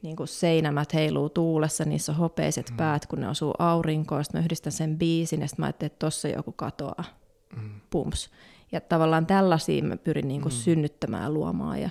[0.07, 2.77] niin kuin seinämät heiluu tuulessa, niissä on hopeiset mm.
[2.77, 6.07] päät, kun ne osuu aurinkoon, sitten mä yhdistän sen biisin, ja sitten mä ajattelin, että
[6.07, 7.05] tossa joku katoaa,
[7.57, 7.71] mm.
[7.91, 8.31] pumps.
[8.73, 10.59] Ja tavallaan tällaisia mä pyrin niin kuin mm.
[10.59, 11.91] synnyttämään luomaan, ja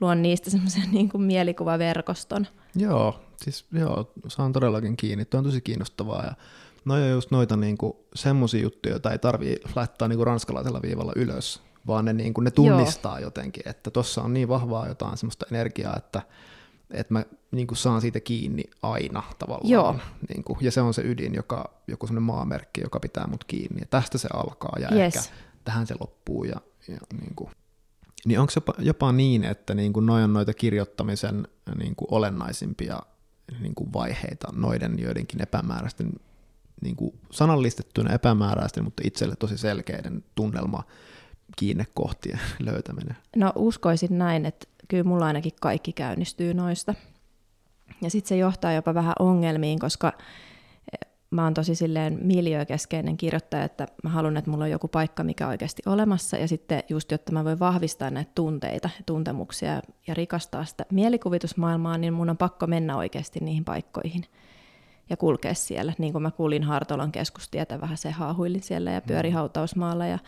[0.00, 2.46] luon niistä semmoisen niin kuin mielikuvaverkoston.
[2.74, 6.34] Joo, siis joo, saan todellakin kiinni, tuo on tosi kiinnostavaa, ja
[6.84, 7.78] no on just noita niin
[8.14, 12.44] semmoisia juttuja, joita ei tarvii laittaa niin kuin ranskalaisella viivalla ylös, vaan ne, niin kuin,
[12.44, 13.26] ne tunnistaa Joo.
[13.26, 16.22] jotenkin, että tuossa on niin vahvaa jotain semmoista energiaa, että
[16.94, 19.70] että mä niin kuin saan siitä kiinni aina tavallaan.
[19.70, 19.96] Joo.
[20.28, 23.80] Niin kuin, ja se on se ydin, joka, joku sellainen maamerkki, joka pitää mut kiinni.
[23.80, 25.16] Ja tästä se alkaa ja yes.
[25.16, 25.28] ehkä
[25.64, 26.44] tähän se loppuu.
[26.44, 27.50] Ja, ja niin kuin.
[28.24, 33.00] Niin onko jopa, jopa niin, että niin kuin noin on noita kirjoittamisen niin kuin olennaisimpia
[33.60, 36.12] niin kuin vaiheita noiden joidenkin epämääräisten,
[36.82, 40.84] niin kuin sanallistettuina epämääräisten, mutta itselle tosi selkeiden tunnelma
[41.56, 43.16] kiinnekohtien löytäminen?
[43.36, 46.94] No uskoisin näin, että kyllä mulla ainakin kaikki käynnistyy noista.
[48.02, 50.12] Ja sitten se johtaa jopa vähän ongelmiin, koska
[51.30, 55.46] mä oon tosi silleen miljöökeskeinen kirjoittaja, että mä haluan, että mulla on joku paikka, mikä
[55.46, 60.14] on oikeasti olemassa, ja sitten just, jotta mä voin vahvistaa näitä tunteita ja tuntemuksia ja
[60.14, 64.24] rikastaa sitä mielikuvitusmaailmaa, niin mun on pakko mennä oikeasti niihin paikkoihin
[65.10, 65.92] ja kulkea siellä.
[65.98, 69.34] Niin kuin mä kuulin Hartolan keskustietä, vähän se haahuilin siellä ja pyöri mm.
[69.34, 70.18] hautausmaalla ja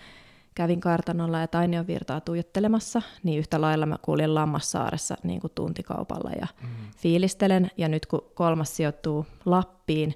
[0.54, 6.30] kävin kartanolla ja Tainion virtaa tuijottelemassa, niin yhtä lailla mä kuulin Lammassaaressa niin kuin tuntikaupalla
[6.30, 6.68] ja mm.
[6.96, 7.70] fiilistelen.
[7.76, 10.14] Ja nyt kun kolmas sijoittuu Lappiin,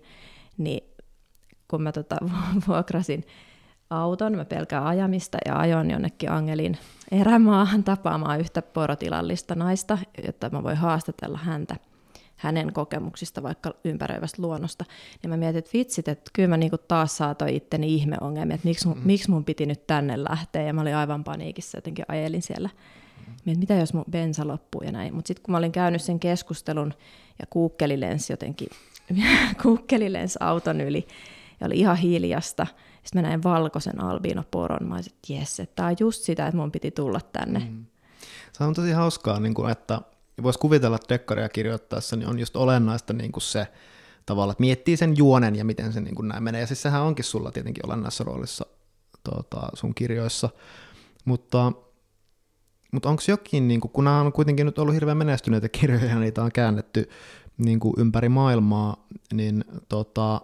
[0.58, 0.94] niin
[1.68, 2.16] kun mä tota,
[2.68, 3.24] vuokrasin
[3.90, 6.78] auton, mä pelkään ajamista ja ajoin jonnekin Angelin
[7.10, 11.76] erämaahan tapaamaan yhtä porotilallista naista, jotta mä voin haastatella häntä
[12.38, 14.84] hänen kokemuksista vaikka ympäröivästä luonnosta,
[15.22, 18.88] niin mä mietin, että vitsit, että kyllä mä niinku taas saatoin itteni ihmeongelmia, että miksi,
[18.88, 18.94] mm.
[19.04, 22.70] miksi mun piti nyt tänne lähteä, ja mä olin aivan paniikissa, jotenkin ajelin siellä.
[23.44, 26.20] Mietin, mitä jos mun bensa loppuu ja näin, mutta sitten kun mä olin käynyt sen
[26.20, 26.94] keskustelun
[27.38, 28.68] ja kuukkeli lensi jotenkin,
[29.62, 31.06] kuukkeli lensi auton yli,
[31.60, 32.66] ja oli ihan hiljasta,
[33.04, 36.56] sitten mä näin valkoisen albinoporon, mä olisin, että jes, että tämä on just sitä, että
[36.56, 37.58] mun piti tulla tänne.
[37.58, 37.84] Mm.
[38.52, 40.00] Se on tosi hauskaa, niin kuin, että
[40.42, 43.66] voisi kuvitella, että dekkaria kirjoittaessa niin on just olennaista niin kuin se
[44.26, 46.60] tavalla, että miettii sen juonen ja miten se niin kuin näin menee.
[46.60, 48.66] Ja siis sehän onkin sulla tietenkin olennaisessa roolissa
[49.24, 50.50] tuota, sun kirjoissa.
[51.24, 51.72] Mutta,
[52.92, 56.18] mutta onko jokin, niin kuin, kun nämä on kuitenkin nyt ollut hirveän menestyneitä kirjoja ja
[56.18, 57.10] niitä on käännetty
[57.58, 60.40] niin kuin ympäri maailmaa, niin tota,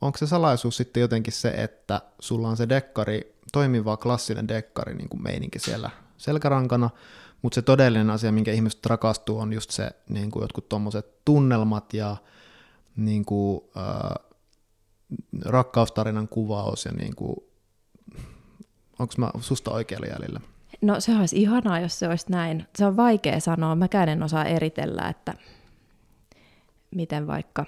[0.00, 5.08] onko se salaisuus sitten jotenkin se, että sulla on se dekkari, toimiva klassinen dekkari niin
[5.08, 6.90] kuin meininki siellä selkärankana,
[7.42, 11.94] mutta se todellinen asia, minkä ihmiset rakastuu, on just se niin kuin jotkut tuommoiset tunnelmat
[11.94, 12.16] ja
[12.96, 14.32] niin kuin, äh,
[15.44, 17.36] rakkaustarinan kuvaus ja niin kuin,
[18.98, 20.40] onko mä susta oikealla jäljellä?
[20.80, 22.66] No se olisi ihanaa, jos se olisi näin.
[22.76, 23.74] Se on vaikea sanoa.
[23.74, 25.34] Mäkään en osaa eritellä, että
[26.90, 27.66] miten vaikka,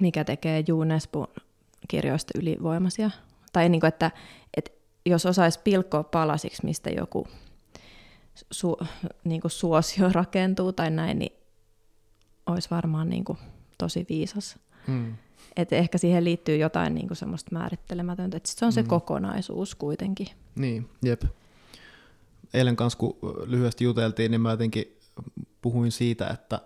[0.00, 1.28] mikä tekee Juunespun
[1.88, 3.10] kirjoista ylivoimaisia.
[3.52, 4.10] Tai niin kuin, että,
[4.56, 4.70] että
[5.06, 7.26] jos osaisi pilkkoa palasiksi, mistä joku
[8.50, 8.76] su,
[9.24, 11.32] niin kuin suosio rakentuu tai näin, niin
[12.46, 13.38] olisi varmaan niin kuin
[13.78, 14.58] tosi viisas.
[14.86, 15.16] Hmm.
[15.56, 18.88] Et ehkä siihen liittyy jotain niin kuin semmoista määrittelemätöntä, että se on se hmm.
[18.88, 20.28] kokonaisuus kuitenkin.
[20.54, 21.22] Niin, jep.
[22.54, 23.16] Eilen kanssa, kun
[23.46, 24.98] lyhyesti juteltiin, niin mä jotenkin
[25.62, 26.60] puhuin siitä, että,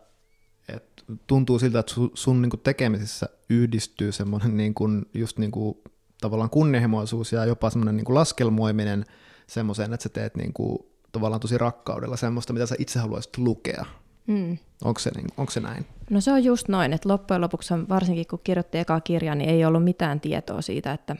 [0.68, 5.50] että tuntuu siltä, että sun, sun niin kuin tekemisissä yhdistyy semmoinen niin kuin, just niin
[5.50, 5.78] kuin,
[6.20, 9.06] tavallaan kunnianhimoisuus ja jopa semmoinen niin kuin laskelmoiminen
[9.46, 10.78] semmoiseen, että sä teet niin kuin
[11.12, 13.84] tavallaan tosi rakkaudella semmoista, mitä sä itse haluaisit lukea.
[14.26, 14.58] Mm.
[14.84, 15.86] Onko, se, niin, onko se näin?
[16.10, 19.64] No se on just noin, että loppujen lopuksi varsinkin kun kirjoitti ekaa kirjaa, niin ei
[19.64, 21.16] ollut mitään tietoa siitä, että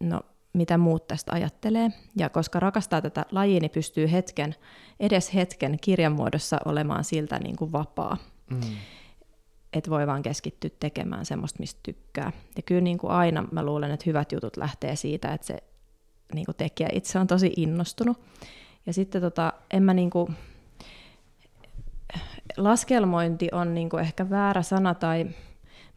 [0.00, 0.20] no,
[0.52, 1.90] mitä muut tästä ajattelee.
[2.16, 4.54] Ja koska rakastaa tätä lajia, niin pystyy hetken,
[5.00, 8.16] edes hetken kirjan muodossa olemaan siltä niin kuin vapaa.
[8.50, 8.60] Mm.
[9.72, 12.32] Että voi vaan keskittyä tekemään semmoista, mistä tykkää.
[12.56, 15.58] Ja kyllä niin kuin aina mä luulen, että hyvät jutut lähtee siitä, että se
[16.34, 18.18] niin kuin tekijä itse on tosi innostunut.
[18.86, 20.30] Ja sitten tota, en mä niinku,
[22.56, 25.24] laskelmointi on niinku ehkä väärä sana tai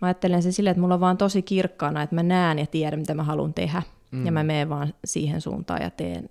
[0.02, 3.00] mä ajattelen se silleen, että mulla on vaan tosi kirkkaana, että mä näen ja tiedän,
[3.00, 3.82] mitä mä haluan tehdä.
[4.12, 4.26] Mm.
[4.26, 6.30] Ja mä menen vaan siihen suuntaan ja teen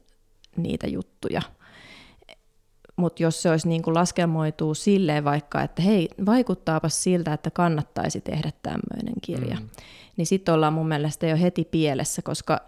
[0.56, 1.42] niitä juttuja.
[2.96, 8.20] Mutta jos se olisi niin kuin laskelmoituu silleen vaikka, että hei, vaikuttaapa siltä, että kannattaisi
[8.20, 9.68] tehdä tämmöinen kirja, mm.
[10.16, 12.60] niin sitten ollaan mun mielestä jo heti pielessä, koska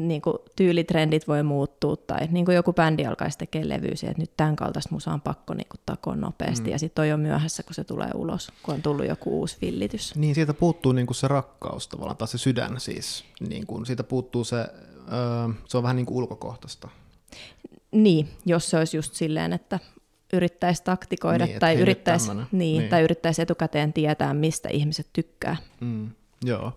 [0.00, 4.30] niin kuin tyylitrendit voi muuttua, tai niin kuin joku bändi alkaisi tekemään levyä että nyt
[4.36, 6.70] tämän kaltaista musaa on pakko niin kuin takoa nopeasti, mm.
[6.70, 10.14] ja sitten on jo myöhässä, kun se tulee ulos, kun on tullut joku uusi villitys.
[10.14, 14.04] Niin, siitä puuttuu niin kuin se rakkaus tavallaan, tai se sydän siis, niin kuin, siitä
[14.04, 16.88] puuttuu se, öö, se on vähän niin kuin ulkokohtaista.
[17.92, 19.78] Niin, jos se olisi just silleen, että
[20.32, 22.88] yrittäisi taktikoida niin, tai, yrittäisi, niin, niin.
[22.88, 25.56] tai yrittäisi etukäteen tietää, mistä ihmiset tykkää.
[25.80, 26.10] Mm,
[26.44, 26.72] joo.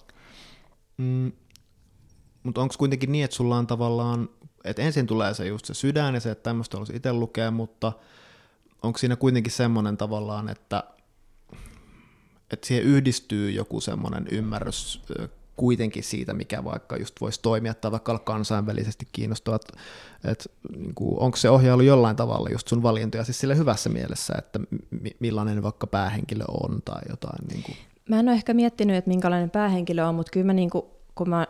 [0.98, 1.32] Mm,
[2.44, 4.30] mutta onko kuitenkin niin, että sulla on tavallaan,
[4.64, 7.94] että ensin tulee se just se sydän ja se, että tämmöistä olisi itse lukea, mutta
[8.84, 10.84] onko siinä kuitenkin semmoinen tavallaan, että,
[12.52, 15.02] että siihen yhdistyy joku semmoinen ymmärrys
[15.60, 19.74] kuitenkin siitä, mikä vaikka just voisi toimia tai vaikka olla kansainvälisesti kiinnostava, että,
[20.32, 20.46] että
[20.78, 24.60] niin onko se ohjailu jollain tavalla just sun valintoja siis sille hyvässä mielessä, että
[25.20, 27.48] millainen vaikka päähenkilö on tai jotain.
[27.48, 27.78] Niin kuin.
[28.10, 30.86] Mä en ole ehkä miettinyt, että minkälainen päähenkilö on, mutta kyllä mä niin kuin,
[31.16, 31.48] kun mä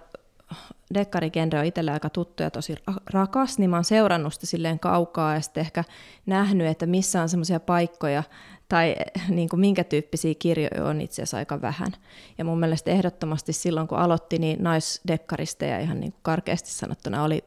[0.93, 2.75] dekkarigenre on itselle aika tuttu ja tosi
[3.13, 5.83] rakas, niin mä oon seurannut sitä silleen kaukaa ja sitten ehkä
[6.25, 8.23] nähnyt, että missä on semmoisia paikkoja
[8.69, 8.95] tai
[9.29, 11.91] niin kuin minkä tyyppisiä kirjoja on itse asiassa aika vähän.
[12.37, 17.43] Ja mun mielestä ehdottomasti silloin, kun aloitti, niin naisdekkaristeja ihan niin kuin karkeasti sanottuna oli,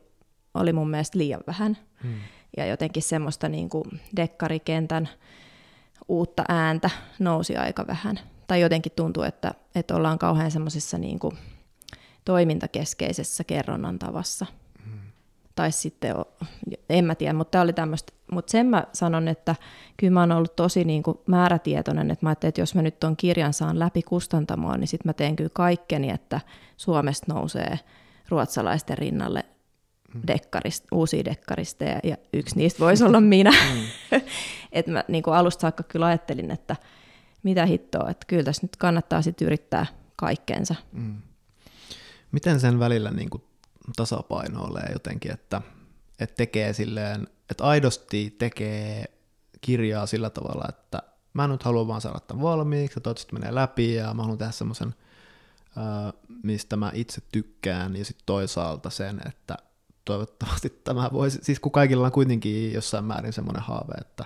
[0.54, 1.78] oli mun mielestä liian vähän.
[2.02, 2.14] Hmm.
[2.56, 3.84] Ja jotenkin semmoista niin kuin
[4.16, 5.08] dekkarikentän
[6.08, 8.20] uutta ääntä nousi aika vähän.
[8.46, 11.18] Tai jotenkin tuntuu, että, että ollaan kauhean semmoisessa niin
[12.24, 14.46] toimintakeskeisessä kerronnan tavassa.
[14.86, 14.98] Mm.
[15.54, 16.14] Tai sitten,
[16.88, 18.12] en mä tiedä, mutta tämä oli tämmöistä.
[18.32, 19.54] Mutta sen mä sanon, että
[19.96, 23.00] kyllä mä oon ollut tosi niin kuin määrätietoinen, että mä ajattelin, että jos mä nyt
[23.00, 26.40] tuon kirjan saan läpi kustantamoon, niin sitten mä teen kyllä kaikkeni, että
[26.76, 27.78] Suomesta nousee
[28.28, 29.44] ruotsalaisten rinnalle
[30.26, 33.50] dekkarist, uusia dekkaristeja, ja yksi niistä voisi olla minä.
[33.72, 34.20] Mm.
[34.72, 36.76] et mä niin kuin alusta saakka kyllä ajattelin, että
[37.42, 40.74] mitä hittoa, että kyllä tässä nyt kannattaa sitten yrittää kaikkeensa.
[40.92, 41.16] Mm.
[42.32, 43.42] Miten sen välillä niin kuin
[43.96, 45.62] tasapainoilee jotenkin, että,
[46.20, 49.04] että tekee silleen, että aidosti tekee
[49.60, 51.02] kirjaa sillä tavalla, että
[51.34, 54.52] mä nyt haluan vaan saada tämän valmiiksi, ja toivottavasti menee läpi, ja mä haluan tehdä
[54.52, 54.94] semmoisen,
[56.42, 59.56] mistä mä itse tykkään, ja sitten toisaalta sen, että
[60.04, 64.24] toivottavasti tämä voisi, siis kun kaikilla on kuitenkin jossain määrin semmoinen haave, että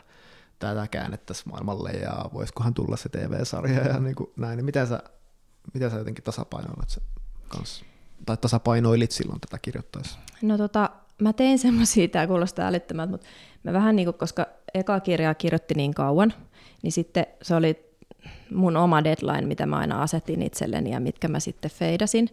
[0.58, 5.02] tätä käännettäisiin maailmalle ja voisikohan tulla se TV-sarja ja niin kuin näin, niin miten sä,
[5.74, 7.00] miten sä jotenkin tasapainoilet se
[7.48, 7.84] kanssa?
[8.26, 10.18] Tai tasapainoilit silloin tätä kirjoittaessa?
[10.42, 10.90] No tota,
[11.22, 13.26] mä tein semmoisia, tämä kuulostaa älyttömältä, mutta
[13.64, 16.32] mä vähän niin kuin, koska eka kirjaa kirjoitti niin kauan,
[16.82, 17.86] niin sitten se oli
[18.54, 22.28] mun oma deadline, mitä mä aina asetin itselleni ja mitkä mä sitten feidasin,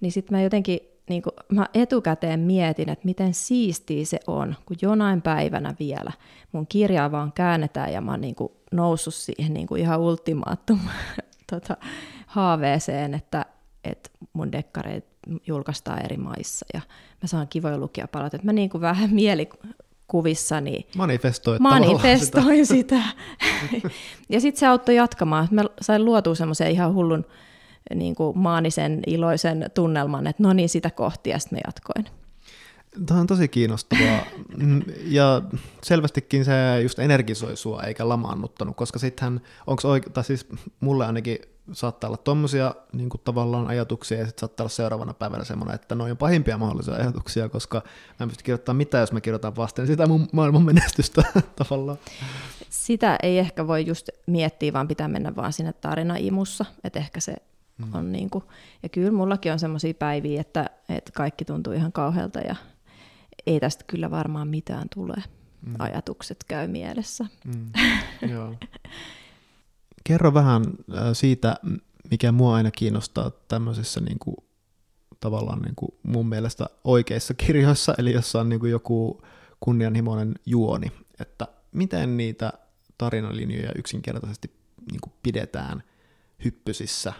[0.00, 4.76] niin sitten mä jotenkin niin kuin, mä etukäteen mietin, että miten siistiä se on, kun
[4.82, 6.12] jonain päivänä vielä
[6.52, 10.80] mun kirjaa vaan käännetään ja mä oon niin kuin, noussut siihen niin kuin ihan ultimaattum
[11.52, 11.76] tota,
[12.26, 13.46] haaveeseen, että,
[13.84, 15.06] että mun dekkareet
[15.46, 16.80] julkaistaan eri maissa ja
[17.22, 18.44] mä saan kivoja lukijapalautteita.
[18.46, 23.02] Mä niin kuin vähän mielikuvissani manifestoin, manifestoin sitä.
[23.70, 23.90] sitä.
[24.32, 25.48] ja sitten se auttoi jatkamaan.
[25.50, 27.24] Mä sain luotua semmoisen ihan hullun
[27.94, 32.06] niin kuin maanisen iloisen tunnelman, että no niin, sitä kohti, ja sitten mä jatkoin.
[33.06, 34.18] Tämä on tosi kiinnostavaa.
[34.56, 35.42] Mm, ja
[35.82, 40.46] selvästikin se just energisoi sua eikä lamaannuttanut, koska sittenhän, onko oikein, tai siis
[40.80, 41.38] mulle ainakin
[41.72, 46.10] saattaa olla tuommoisia niin tavallaan ajatuksia, ja sitten saattaa olla seuraavana päivänä semmoinen, että noin
[46.10, 50.06] on pahimpia mahdollisia ajatuksia, koska mä en pysty kirjoittamaan mitään, jos mä kirjoitan vasten sitä
[50.06, 51.22] mun maailman menestystä
[51.56, 51.98] tavallaan.
[52.70, 57.36] Sitä ei ehkä voi just miettiä, vaan pitää mennä vaan sinne tarinaimussa, että ehkä se
[57.78, 57.94] Mm.
[57.94, 58.44] On niin kuin,
[58.82, 62.56] ja kyllä mullakin on semmoisia päiviä, että, että kaikki tuntuu ihan kauhealta ja
[63.46, 65.14] ei tästä kyllä varmaan mitään tule.
[65.66, 65.74] Mm.
[65.78, 67.26] Ajatukset käy mielessä.
[67.44, 67.70] Mm.
[68.32, 68.54] Joo.
[70.04, 70.64] Kerro vähän
[71.12, 71.56] siitä,
[72.10, 74.36] mikä mua aina kiinnostaa tämmöisissä niin kuin,
[75.20, 79.22] tavallaan niin kuin mun mielestä oikeissa kirjoissa, eli jossa on niin kuin joku
[79.60, 82.52] kunnianhimoinen juoni, että miten niitä
[82.98, 84.56] tarinalinjoja yksinkertaisesti
[84.90, 85.82] niin kuin pidetään
[86.44, 87.12] hyppysissä?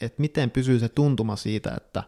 [0.00, 2.02] Että miten pysyy se tuntuma siitä, että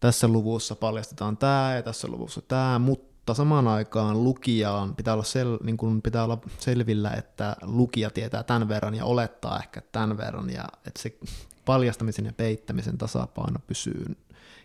[0.00, 5.58] tässä luvussa paljastetaan tämä ja tässä luvussa tämä, mutta samaan aikaan lukijaan pitää olla, sel,
[5.62, 10.50] niin kuin pitää olla selvillä, että lukija tietää tämän verran ja olettaa ehkä tämän verran
[10.50, 11.18] ja että se
[11.64, 14.16] paljastamisen ja peittämisen tasapaino pysyy.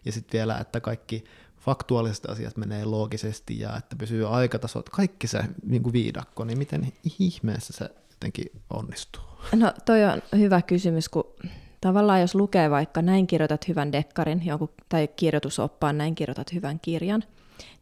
[0.05, 1.23] Ja sitten vielä, että kaikki
[1.59, 6.93] faktuaaliset asiat menee loogisesti ja että pysyy aikataso, kaikki se niin kuin viidakko, niin miten
[7.19, 9.23] ihmeessä se jotenkin onnistuu?
[9.55, 11.35] No toi on hyvä kysymys, kun
[11.83, 17.23] Tavallaan jos lukee vaikka näin kirjoitat hyvän dekkarin jonkun, tai kirjoitusoppaan näin kirjoitat hyvän kirjan,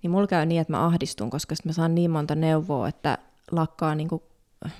[0.04, 3.18] niin mulla käy niin, että mä ahdistun, koska mä saan niin monta neuvoa, että
[3.52, 4.22] lakkaa niin kuin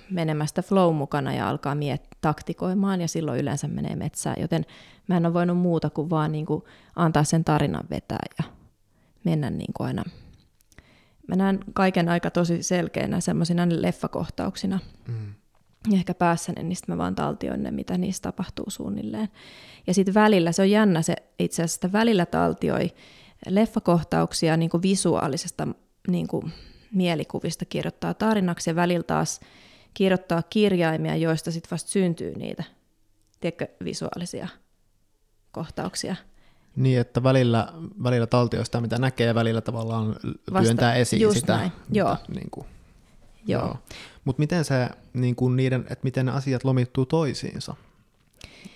[0.10, 4.66] menemästä flow mukana ja alkaa miet taktikoimaan ja silloin yleensä menee metsään, joten
[5.08, 6.64] mä en ole voinut muuta kuin vaan niin kuin
[6.96, 8.44] antaa sen tarinan vetää ja
[9.24, 10.04] mennä niin kuin aina.
[11.28, 14.80] Mä näen kaiken aika tosi selkeänä semmoisina leffakohtauksina.
[15.08, 15.34] Mm
[15.94, 19.30] ehkä päässäni, niin sitten mä vaan taltioin ne, mitä niistä tapahtuu suunnilleen.
[19.88, 22.90] Ja sitten välillä, se on jännä, se itse asiassa välillä taltioi
[23.50, 25.68] leffakohtauksia niin kuin visuaalisesta
[26.08, 26.54] niin kuin
[26.92, 29.40] mielikuvista kirjoittaa tarinaksi ja välillä taas
[29.94, 32.64] kirjoittaa kirjaimia, joista sitten vasta syntyy niitä,
[33.40, 34.48] tiedätkö, visuaalisia
[35.52, 36.16] kohtauksia.
[36.76, 37.74] Niin, että välillä,
[38.04, 40.16] välillä taltioi sitä, mitä näkee, ja välillä tavallaan
[40.46, 41.58] työntää Vasta, esiin just sitä.
[41.58, 41.72] Näin.
[41.72, 42.18] Mitä, Joo.
[42.28, 42.68] Niin kuin,
[43.48, 43.62] Joo.
[43.62, 43.78] Joo.
[44.26, 47.76] Mutta miten se, niin kuin niiden, että miten ne asiat lomittuu toisiinsa?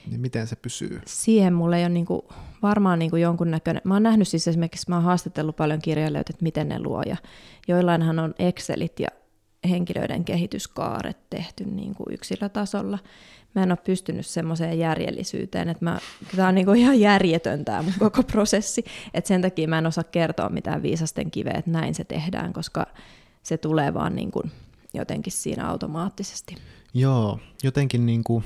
[0.09, 1.01] Niin miten se pysyy?
[1.05, 2.21] Siihen mulle ei ole niin kuin,
[2.61, 6.43] varmaan niin kuin jonkunnäköinen, mä oon nähnyt siis esimerkiksi, mä oon haastatellut paljon kirjailijoita, että
[6.43, 7.17] miten ne luo, ja
[7.67, 9.07] joillainhan on Excelit ja
[9.69, 12.99] henkilöiden kehityskaaret tehty niin kuin yksilötasolla.
[13.55, 15.99] Mä en ole pystynyt semmoiseen järjellisyyteen, että mä,
[16.35, 19.85] tämä on niin kuin ihan järjetön tämä mun koko prosessi, että sen takia mä en
[19.85, 22.85] osaa kertoa mitään viisasten kiveä, että näin se tehdään, koska
[23.43, 24.51] se tulee vaan niin kuin
[24.93, 26.55] jotenkin siinä automaattisesti.
[26.93, 28.43] Joo, jotenkin niin kuin,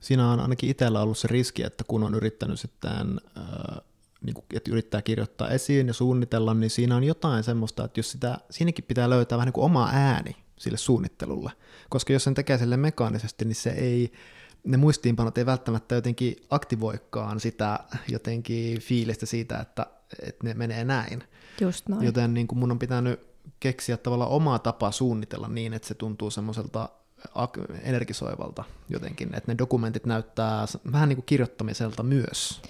[0.00, 3.80] siinä on ainakin itsellä ollut se riski, että kun on yrittänyt sitten, äh,
[4.22, 8.10] niin kuin, että yrittää kirjoittaa esiin ja suunnitella, niin siinä on jotain semmoista, että jos
[8.10, 11.52] sitä, siinäkin pitää löytää vähän niin kuin oma ääni, sille suunnittelulle.
[11.88, 14.12] Koska jos sen tekee sille mekaanisesti, niin se ei,
[14.64, 19.86] ne muistiinpanot ei välttämättä jotenkin aktivoikaan sitä jotenkin fiilistä siitä, että,
[20.22, 21.24] että ne menee näin.
[21.60, 22.06] Just noin.
[22.06, 23.20] Joten niin kuin mun on pitänyt
[23.60, 26.88] keksiä tavallaan omaa tapaa suunnitella niin, että se tuntuu semmoiselta
[27.82, 32.62] energisoivalta jotenkin, että ne dokumentit näyttää vähän niin kuin kirjoittamiselta myös.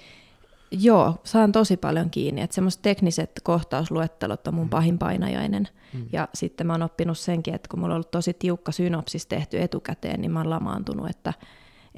[0.71, 4.69] Joo, saan tosi paljon kiinni, että semmoiset tekniset kohtausluettelot on mun mm.
[4.69, 5.67] pahin painajainen.
[5.93, 6.05] Mm.
[6.11, 9.61] Ja sitten mä oon oppinut senkin, että kun mulla on ollut tosi tiukka synopsis tehty
[9.61, 11.33] etukäteen, niin mä oon lamaantunut, että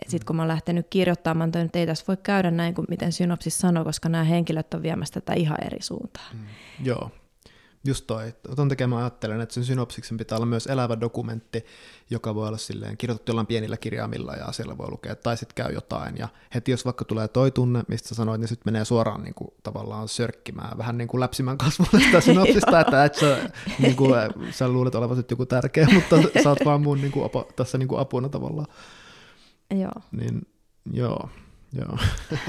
[0.02, 3.12] et sitten kun mä oon lähtenyt kirjoittamaan, että ei tässä voi käydä näin kuin miten
[3.12, 6.36] synopsis sanoo, koska nämä henkilöt on viemässä tätä ihan eri suuntaan.
[6.36, 6.46] Mm.
[6.86, 7.12] Joo,
[7.86, 8.34] just toi.
[8.56, 11.66] Ton takia mä ajattelen, että sen synopsiksen pitää olla myös elävä dokumentti,
[12.10, 15.74] joka voi olla silleen kirjoitettu jollain pienillä kirjaimilla ja siellä voi lukea, tai sitten käy
[15.74, 16.18] jotain.
[16.18, 19.34] Ja heti jos vaikka tulee toi tunne, mistä sä sanoit, niin sitten menee suoraan niin
[19.34, 23.50] kuin, tavallaan sörkkimään, vähän niin kuin läpsimään kasvulle sitä synopsista, että et sä,
[23.80, 24.14] niin kuin,
[24.58, 27.88] sä luulet olevasi joku tärkeä, mutta sä oot vaan mun niin kuin, apa, tässä niin
[27.88, 28.68] kuin apuna tavallaan.
[29.76, 30.02] Joo.
[30.12, 30.42] Niin,
[30.94, 31.30] joo,
[31.74, 31.98] joo.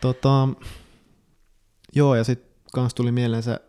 [0.00, 0.48] tota,
[1.94, 3.60] joo, ja sitten kans tuli mieleen se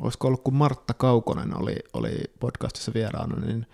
[0.00, 3.66] olisiko ollut kun Martta Kaukonen oli, oli podcastissa vieraana, niin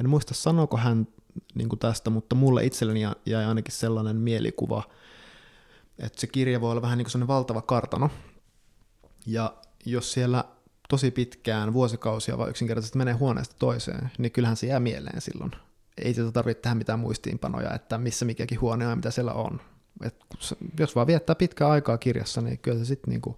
[0.00, 1.06] en muista sanoiko hän
[1.54, 4.82] niin kuin tästä, mutta mulle itselleni jäi ainakin sellainen mielikuva,
[5.98, 8.10] että se kirja voi olla vähän niin kuin sellainen valtava kartano,
[9.26, 9.54] ja
[9.84, 10.44] jos siellä
[10.88, 15.50] tosi pitkään, vuosikausia vai yksinkertaisesti menee huoneesta toiseen, niin kyllähän se jää mieleen silloin.
[15.98, 19.60] Ei sitä tarvitse tehdä mitään muistiinpanoja, että missä mikäkin huone on ja mitä siellä on.
[20.04, 20.16] Et
[20.78, 23.36] jos vaan viettää pitkää aikaa kirjassa, niin kyllä se sitten niinku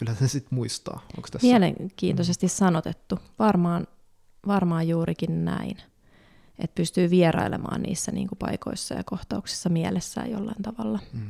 [0.00, 1.00] kyllä se sitten muistaa.
[1.16, 1.46] Onko tässä...
[1.46, 2.50] Mielenkiintoisesti mm.
[2.50, 3.18] sanotettu.
[3.38, 3.86] Varmaan,
[4.46, 5.76] varmaan juurikin näin.
[6.58, 10.98] Että pystyy vierailemaan niissä niin kuin paikoissa ja kohtauksissa mielessään jollain tavalla.
[11.12, 11.28] Mm.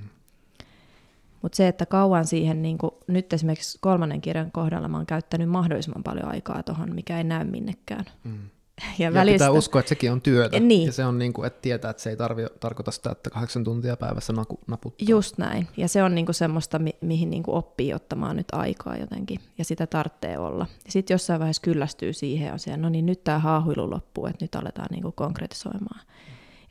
[1.42, 5.48] Mutta se, että kauan siihen, niin kuin, nyt esimerkiksi kolmannen kirjan kohdalla mä oon käyttänyt
[5.48, 8.04] mahdollisimman paljon aikaa tuohon, mikä ei näy minnekään.
[8.24, 8.38] Mm.
[8.80, 9.34] Ja, ja välistä...
[9.34, 10.60] pitää uskoa, että sekin on työtä.
[10.60, 10.86] Niin.
[10.86, 13.64] Ja se on niin kuin, että tietää, että se ei tarvi, tarkoita sitä, että kahdeksan
[13.64, 15.06] tuntia päivässä naku, naputtaa.
[15.08, 15.68] Just näin.
[15.76, 19.40] Ja se on niin kuin semmoista, mi- mihin niin kuin oppii ottamaan nyt aikaa jotenkin.
[19.58, 20.66] Ja sitä tarvitsee olla.
[20.84, 24.54] Ja sitten jossain vaiheessa kyllästyy siihen on no niin nyt tämä haahuilu loppuu, että nyt
[24.54, 26.00] aletaan niin kuin konkretisoimaan.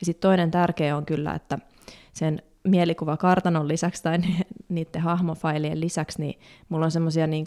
[0.00, 1.58] Ja sitten toinen tärkeä on kyllä, että
[2.12, 4.18] sen mielikuva kartanon lisäksi tai
[4.68, 7.46] niiden hahmofailien lisäksi, niin mulla on semmoisia niin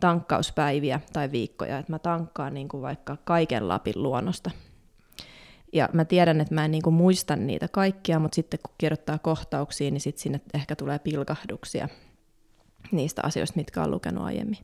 [0.00, 4.50] tankkauspäiviä tai viikkoja, että mä tankkaan niin kuin vaikka kaiken Lapin luonnosta.
[5.72, 9.18] Ja mä tiedän, että mä en niin kuin muista niitä kaikkia, mutta sitten kun kirjoittaa
[9.18, 11.88] kohtauksiin, niin sitten sinne ehkä tulee pilkahduksia
[12.92, 14.58] niistä asioista, mitkä on lukenut aiemmin.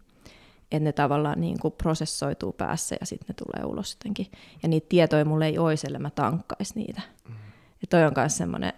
[0.63, 4.27] Että ne tavallaan niin kuin prosessoituu päässä ja sitten ne tulee ulos jotenkin.
[4.63, 7.03] Ja niitä tietoja mulle ei olisi, mä tankkais niitä.
[7.29, 7.35] Mm.
[7.81, 8.73] Ja toi on myös semmoinen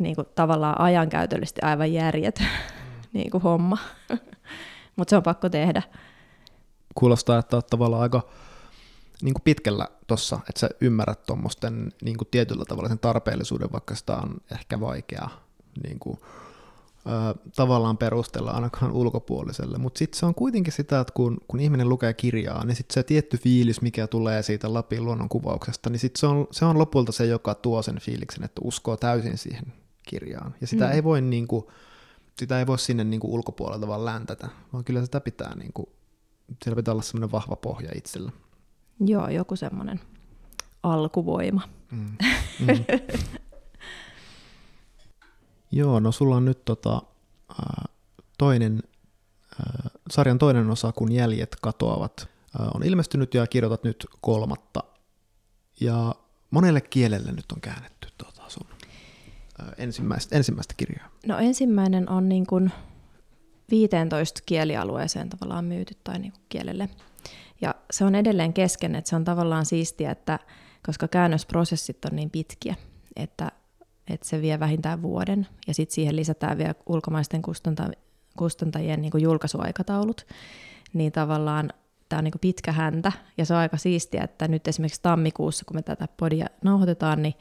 [0.00, 2.46] niin kuin, tavallaan ajankäytöllisesti aivan järjetön
[3.12, 3.78] niin kuin homma.
[4.96, 5.82] Mutta se on pakko tehdä.
[6.94, 8.22] Kuulostaa, että olet tavallaan aika
[9.22, 14.16] niin kuin pitkällä tuossa, että sä ymmärrät tuommoisten niin tietyllä tavalla sen tarpeellisuuden, vaikka sitä
[14.16, 15.28] on ehkä vaikea
[15.82, 16.20] niin kuin,
[17.06, 19.78] ö, tavallaan perustella ainakaan ulkopuoliselle.
[19.78, 23.02] Mutta sitten se on kuitenkin sitä, että kun, kun ihminen lukee kirjaa, niin sitten se
[23.02, 27.26] tietty fiilis, mikä tulee siitä Lapin luonnonkuvauksesta, niin sitten se on, se on lopulta se,
[27.26, 29.72] joka tuo sen fiiliksen, että uskoo täysin siihen
[30.08, 30.54] kirjaan.
[30.60, 30.92] Ja sitä mm.
[30.92, 31.66] ei voi niin kuin,
[32.38, 35.86] sitä ei voi sinne niin kuin ulkopuolelta vaan läntätä, vaan kyllä sitä pitää, niin kuin,
[36.64, 38.32] siellä pitää olla semmoinen vahva pohja itsellä.
[39.00, 40.00] Joo, joku semmoinen
[40.82, 41.62] alkuvoima.
[41.90, 42.16] Mm.
[42.58, 42.84] Mm.
[45.70, 47.02] Joo, no sulla on nyt tota,
[48.38, 48.82] toinen,
[50.10, 52.28] sarjan toinen osa, kun jäljet katoavat,
[52.74, 54.84] on ilmestynyt ja kirjoitat nyt kolmatta.
[55.80, 56.14] Ja
[56.50, 57.97] monelle kielelle nyt on käännetty
[59.78, 61.08] ensimmäistä, ensimmäistä kirjaa?
[61.26, 62.72] No ensimmäinen on niin kuin
[63.70, 66.88] 15 kielialueeseen tavallaan myyty tai niin kuin kielelle.
[67.60, 70.38] Ja se on edelleen kesken, että se on tavallaan siistiä, että
[70.86, 72.74] koska käännösprosessit on niin pitkiä,
[73.16, 73.52] että,
[74.10, 77.90] että se vie vähintään vuoden ja sitten siihen lisätään vielä ulkomaisten kustanta,
[78.36, 80.26] kustantajien niin kuin julkaisuaikataulut,
[80.92, 81.72] niin tavallaan
[82.08, 85.76] tämä on niin pitkä häntä ja se on aika siistiä, että nyt esimerkiksi tammikuussa, kun
[85.76, 87.34] me tätä podia nauhoitetaan, niin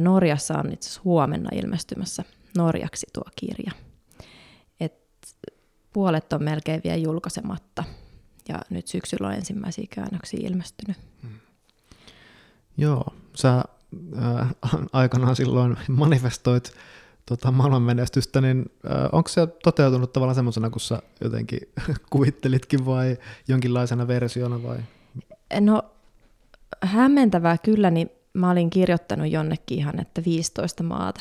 [0.00, 2.24] Norjassa on itse huomenna ilmestymässä
[2.56, 3.72] norjaksi tuo kirja.
[4.80, 4.94] Et
[5.92, 7.84] puolet on melkein vielä julkaisematta
[8.48, 10.96] ja nyt syksyllä on ensimmäisiä käännöksiä ilmestynyt.
[11.22, 11.38] Hmm.
[12.76, 13.04] Joo,
[13.34, 13.64] sä
[14.18, 14.50] äh,
[14.92, 16.72] aikanaan silloin manifestoit
[17.26, 21.60] tota, maailmanmenestystä, niin äh, onko se toteutunut tavallaan semmoisena, kun sä jotenkin
[22.10, 23.16] kuvittelitkin vai
[23.48, 24.78] jonkinlaisena versiona vai?
[25.60, 25.82] No
[26.82, 31.20] hämmentävää kyllä, niin mä olin kirjoittanut jonnekin ihan, että 15 maata.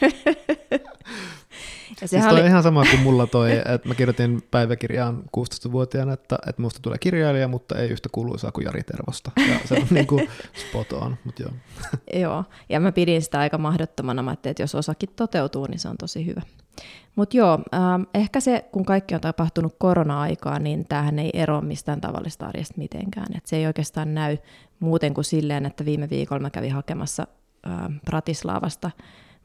[2.00, 2.46] Ja Siis oli...
[2.46, 7.48] ihan sama kuin mulla toi, että mä kirjoitin päiväkirjaan 16-vuotiaana, että, että musta tulee kirjailija,
[7.48, 9.30] mutta ei yhtä kuuluisaa kuin Jari Tervosta.
[9.36, 11.52] Ja se on niin kuin spot on, mutta joo.
[12.22, 15.96] joo, ja mä pidin sitä aika mahdottomana, mä että jos osakin toteutuu, niin se on
[15.96, 16.42] tosi hyvä.
[17.16, 22.00] Mutta joo, ähm, ehkä se, kun kaikki on tapahtunut korona-aikaan, niin tämähän ei eroa mistään
[22.00, 23.36] tavallista arjesta mitenkään.
[23.36, 24.36] Et se ei oikeastaan näy
[24.84, 27.26] muuten kuin silleen, että viime viikolla mä kävin hakemassa
[27.66, 27.72] äh,
[28.04, 28.90] Pratislavasta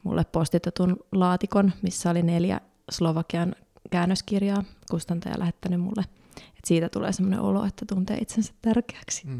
[0.02, 2.60] mulle postitetun laatikon, missä oli neljä
[2.90, 3.54] Slovakian
[3.90, 6.04] käännöskirjaa kustantaja lähettänyt mulle.
[6.36, 9.26] Et siitä tulee semmoinen olo, että tuntee itsensä tärkeäksi.
[9.26, 9.38] Mm,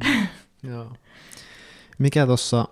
[0.71, 0.93] joo.
[1.99, 2.69] Mikä tuossa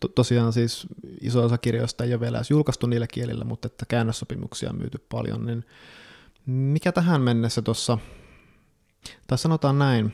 [0.00, 0.86] to, tosiaan siis
[1.20, 5.06] iso osa kirjoista ei ole vielä edes julkaistu niillä kielillä, mutta että käännössopimuksia on myyty
[5.08, 5.64] paljon, niin
[6.46, 7.98] mikä tähän mennessä tuossa,
[9.26, 10.12] tai sanotaan näin,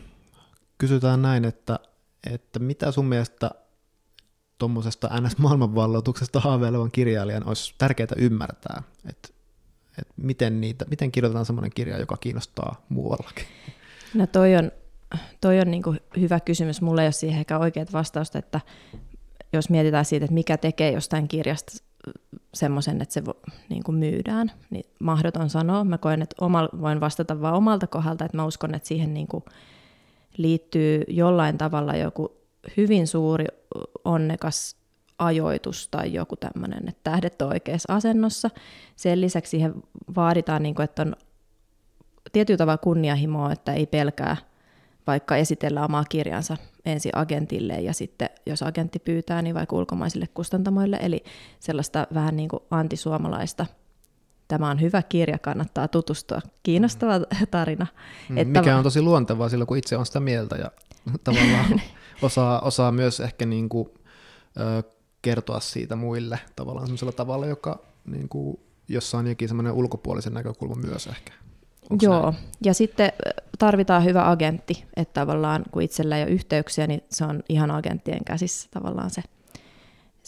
[0.79, 1.79] kysytään näin, että,
[2.27, 3.51] että mitä sun mielestä
[4.59, 9.29] tuommoisesta NS-maailmanvalloituksesta haaveilevan kirjailijan olisi tärkeää ymmärtää, että,
[9.99, 13.45] että miten, niitä, miten kirjoitetaan semmoinen kirja, joka kiinnostaa muuallakin?
[14.15, 14.73] No toi on,
[15.41, 15.83] toi on niin
[16.21, 16.81] hyvä kysymys.
[16.83, 18.61] Mulla ei ole siihen ehkä oikeat vastausta, että
[19.53, 21.73] jos mietitään siitä, että mikä tekee jostain kirjasta
[22.55, 23.23] semmoisen, että se
[23.69, 25.85] niin kuin myydään, niin mahdoton sanoa.
[25.85, 29.27] Mä koen, että oma, voin vastata vain omalta kohdalta, että mä uskon, että siihen niin
[29.27, 29.45] kuin
[30.39, 32.37] liittyy jollain tavalla joku
[32.77, 33.45] hyvin suuri
[34.05, 34.77] onnekas
[35.19, 38.51] ajoitus tai joku tämmöinen, että tähdet on oikeassa asennossa.
[38.97, 39.75] Sen lisäksi siihen
[40.17, 41.17] vaaditaan, niin kuin, että on
[42.33, 44.37] tietyllä tavalla kunnianhimoa, että ei pelkää
[45.07, 50.99] vaikka esitellä omaa kirjansa ensin agentille ja sitten jos agentti pyytää, niin vaikka ulkomaisille kustantamoille,
[51.03, 51.25] eli
[51.61, 53.67] sellaista vähän niin kuin antisuomalaista.
[54.49, 56.41] Tämä on hyvä kirja, kannattaa tutustua.
[56.63, 57.25] Kiinnostava mm.
[57.51, 57.87] tarina.
[58.29, 60.71] Mm, että mikä on tosi luontevaa silloin, kun itse on sitä mieltä ja
[61.25, 61.81] tavallaan
[62.23, 63.89] osaa, osaa myös ehkä niin kuin,
[64.61, 64.83] ö,
[65.23, 70.75] kertoa siitä muille tavallaan sellaisella tavalla, joka niin kuin, jossa on jokin semmoinen ulkopuolisen näkökulma
[70.75, 71.33] myös ehkä.
[71.91, 72.45] Onks Joo, näin?
[72.65, 73.13] ja sitten
[73.59, 78.25] tarvitaan hyvä agentti, että tavallaan kun itsellä ei ole yhteyksiä, niin se on ihan agenttien
[78.25, 79.23] käsissä tavallaan se,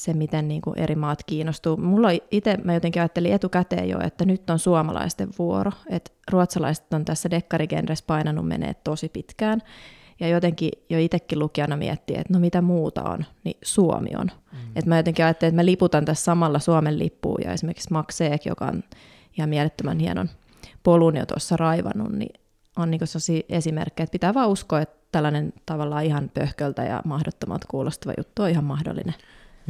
[0.01, 1.77] se miten niin kuin eri maat kiinnostuu.
[1.77, 7.05] Mulla itse, mä jotenkin ajattelin etukäteen jo, että nyt on suomalaisten vuoro, että ruotsalaiset on
[7.05, 9.63] tässä dekkarigenressä painanut menee tosi pitkään,
[10.21, 14.31] ja jotenkin jo itsekin lukijana miettii, että no mitä muuta on, niin Suomi on.
[14.53, 14.59] Mm.
[14.77, 18.47] Et mä jotenkin ajattelin, että mä liputan tässä samalla Suomen lippuun, ja esimerkiksi Max Eek,
[18.47, 18.83] joka on
[19.39, 20.31] ihan mielettömän hienon
[20.83, 22.41] polun jo tuossa raivannut, niin
[22.77, 27.65] on niin sellaisia esimerkkejä, että pitää vaan uskoa, että tällainen tavallaan ihan pöhköltä ja mahdottomat
[27.65, 29.15] kuulostava juttu on ihan mahdollinen.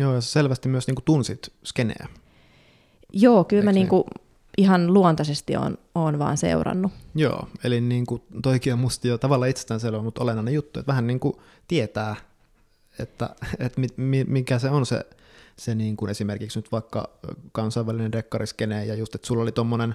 [0.01, 2.09] Joo, ja selvästi myös niin kuin tunsit skeneä.
[3.13, 4.05] Joo, kyllä Eikö mä niin kuin
[4.59, 6.93] ihan luontaisesti on, on vaan seurannut.
[7.15, 11.07] Joo, eli niin kuin toikin on musta jo tavallaan itsestäänselvä, mutta olennainen juttu, että vähän
[11.07, 11.35] niin kuin
[11.69, 12.17] tietää,
[12.99, 13.81] että, että
[14.27, 15.07] mikä se on se,
[15.57, 17.11] se niin kuin esimerkiksi nyt vaikka
[17.53, 19.95] kansainvälinen dekkariskene ja just, että sulla oli tuommoinen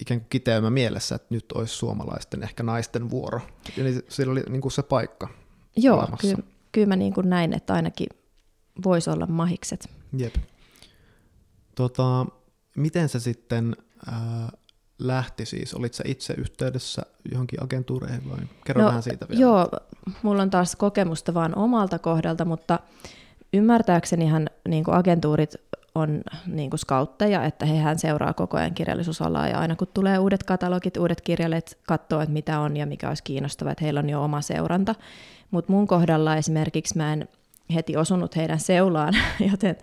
[0.00, 3.40] ikään kuin kiteymä mielessä, että nyt olisi suomalaisten, ehkä naisten vuoro.
[3.78, 5.28] Eli siellä oli niin kuin se paikka
[5.76, 6.38] Joo, kyllä,
[6.72, 8.06] kyllä mä niin kuin näin, että ainakin
[8.84, 9.90] voisi olla mahikset.
[10.16, 10.34] Jep.
[11.74, 12.26] Tota,
[12.76, 13.76] miten se sitten
[14.08, 14.14] äh,
[14.98, 15.74] lähti siis?
[15.74, 17.02] Olit sä itse yhteydessä
[17.32, 18.38] johonkin agentuureihin vai?
[18.64, 19.40] Kerro no, vähän siitä vielä.
[19.40, 19.68] Joo,
[20.22, 22.78] mulla on taas kokemusta vaan omalta kohdalta, mutta
[23.52, 25.54] ymmärtääksenihan niin kuin agentuurit
[25.94, 30.42] on niin kuin skautteja, että hehän seuraa koko ajan kirjallisuusalaa ja aina kun tulee uudet
[30.42, 34.24] katalogit, uudet kirjailijat katsoo, että mitä on ja mikä olisi kiinnostavaa, että heillä on jo
[34.24, 34.94] oma seuranta.
[35.50, 37.28] Mutta mun kohdalla esimerkiksi mä en
[37.70, 39.14] heti osunut heidän seulaan,
[39.50, 39.76] joten,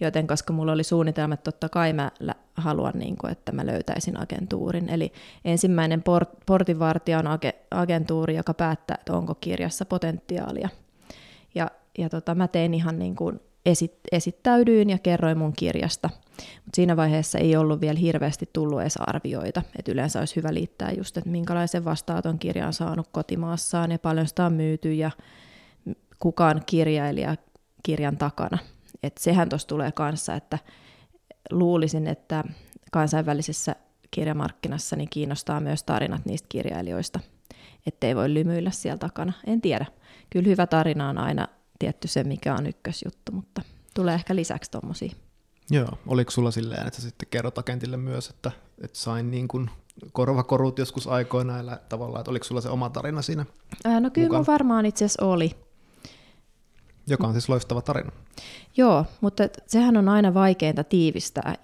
[0.00, 2.10] joten koska mulla oli suunnitelma, että totta kai mä
[2.54, 4.88] haluan, niin kuin, että mä löytäisin agentuurin.
[4.88, 5.12] Eli
[5.44, 10.68] ensimmäinen port, portinvartija on age, agentuuri, joka päättää, että onko kirjassa potentiaalia.
[11.54, 16.10] Ja, ja tota, mä tein ihan niin kuin esit, esittäydyin ja kerroin mun kirjasta.
[16.38, 19.62] Mutta siinä vaiheessa ei ollut vielä hirveästi tullut edes arvioita.
[19.78, 24.28] Et yleensä olisi hyvä liittää just, että minkälaisen vastaanoton kirja on saanut kotimaassaan ja paljon
[24.28, 25.10] sitä on myyty ja
[26.24, 27.36] kukaan kirjailija
[27.82, 28.58] kirjan takana.
[29.02, 30.58] Et sehän tuossa tulee kanssa, että
[31.50, 32.44] luulisin, että
[32.92, 33.76] kansainvälisessä
[34.10, 37.20] kirjamarkkinassa niin kiinnostaa myös tarinat niistä kirjailijoista,
[37.86, 39.32] ettei voi lymyillä siellä takana.
[39.46, 39.86] En tiedä.
[40.30, 41.48] Kyllä hyvä tarina on aina
[41.78, 43.62] tietty se, mikä on ykkösjuttu, mutta
[43.94, 45.12] tulee ehkä lisäksi tuommoisia.
[45.70, 48.50] Joo, oliko sulla silleen, että sä sitten kerrot agentille myös, että,
[48.82, 49.70] että sain niin kuin
[50.12, 53.46] korvakorut joskus aikoina tavallaan, että oliko sulla se oma tarina siinä
[53.84, 55.63] Ää, No kyllä mun varmaan itse asiassa oli.
[57.06, 58.12] Joka on siis loistava tarina.
[58.76, 61.54] Joo, mutta sehän on aina vaikeinta tiivistää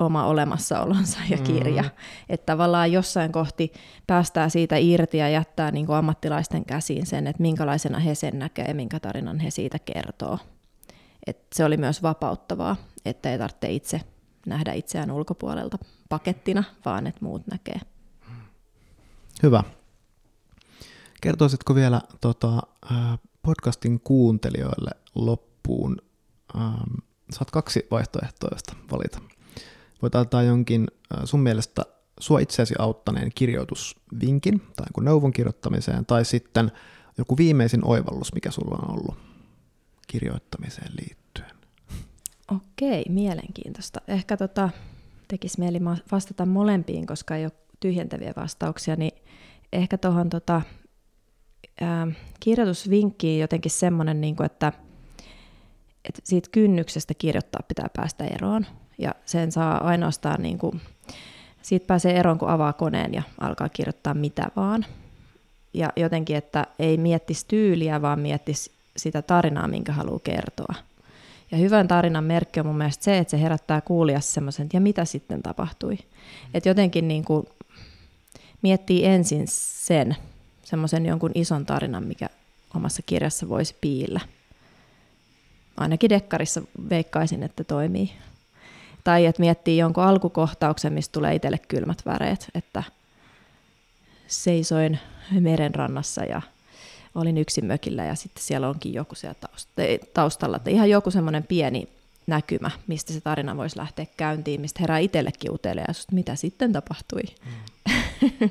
[0.00, 1.82] oma olemassaolonsa ja kirja.
[1.82, 1.90] Mm.
[2.28, 3.72] Että tavallaan jossain kohti
[4.06, 8.64] päästää siitä irti ja jättää niin kuin ammattilaisten käsiin sen, että minkälaisena he sen näkee
[8.64, 10.38] ja minkä tarinan he siitä kertoo.
[11.26, 14.00] Et se oli myös vapauttavaa, että ei tarvitse itse
[14.46, 15.78] nähdä itseään ulkopuolelta
[16.08, 17.80] pakettina, vaan että muut näkee.
[19.42, 19.62] Hyvä.
[21.20, 22.62] Kertoisitko vielä tota,
[23.46, 25.96] podcastin kuuntelijoille loppuun,
[26.56, 26.94] ähm,
[27.30, 29.20] saat kaksi vaihtoehtoa, josta valita.
[30.02, 30.86] Voit antaa jonkin
[31.24, 31.82] sun mielestä
[32.20, 36.72] sua itseäsi auttaneen kirjoitusvinkin tai jonkun neuvon kirjoittamiseen, tai sitten
[37.18, 39.18] joku viimeisin oivallus, mikä sulla on ollut
[40.06, 41.56] kirjoittamiseen liittyen.
[42.56, 44.00] Okei, mielenkiintoista.
[44.08, 44.70] Ehkä tota,
[45.28, 45.78] tekisi mieli
[46.12, 49.12] vastata molempiin, koska ei ole tyhjentäviä vastauksia, niin
[49.72, 50.62] ehkä tuohon tota,
[52.40, 54.72] kirjoitusvinkkiin jotenkin semmoinen, niin kuin, että,
[56.04, 58.66] että siitä kynnyksestä kirjoittaa pitää päästä eroon.
[58.98, 60.80] Ja sen saa ainoastaan, niin kuin,
[61.62, 64.86] siitä pääsee eroon, kun avaa koneen ja alkaa kirjoittaa mitä vaan.
[65.74, 70.74] Ja jotenkin, että ei miettisi tyyliä, vaan miettisi sitä tarinaa, minkä haluaa kertoa.
[71.50, 74.80] Ja hyvän tarinan merkki on mun mielestä se, että se herättää kuulijassa semmoisen, että ja
[74.80, 75.98] mitä sitten tapahtui.
[76.54, 77.46] Että jotenkin niin kuin
[78.62, 80.16] miettii ensin sen,
[80.66, 82.28] semmoisen jonkun ison tarinan, mikä
[82.74, 84.20] omassa kirjassa voisi piillä.
[85.76, 88.12] Ainakin dekkarissa veikkaisin, että toimii.
[89.04, 92.82] Tai että miettii jonkun alkukohtauksen, mistä tulee itselle kylmät väreet, että
[94.26, 94.98] seisoin
[95.40, 96.42] merenrannassa ja
[97.14, 99.38] olin yksin mökillä ja sitten siellä onkin joku siellä
[100.14, 100.56] taustalla.
[100.56, 101.88] Että ihan joku semmoinen pieni
[102.26, 107.22] näkymä, mistä se tarina voisi lähteä käyntiin, mistä herää itsellekin uteliaisuus, mitä sitten tapahtui.
[107.44, 108.50] Mm.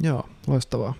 [0.00, 0.94] Joo, loistavaa.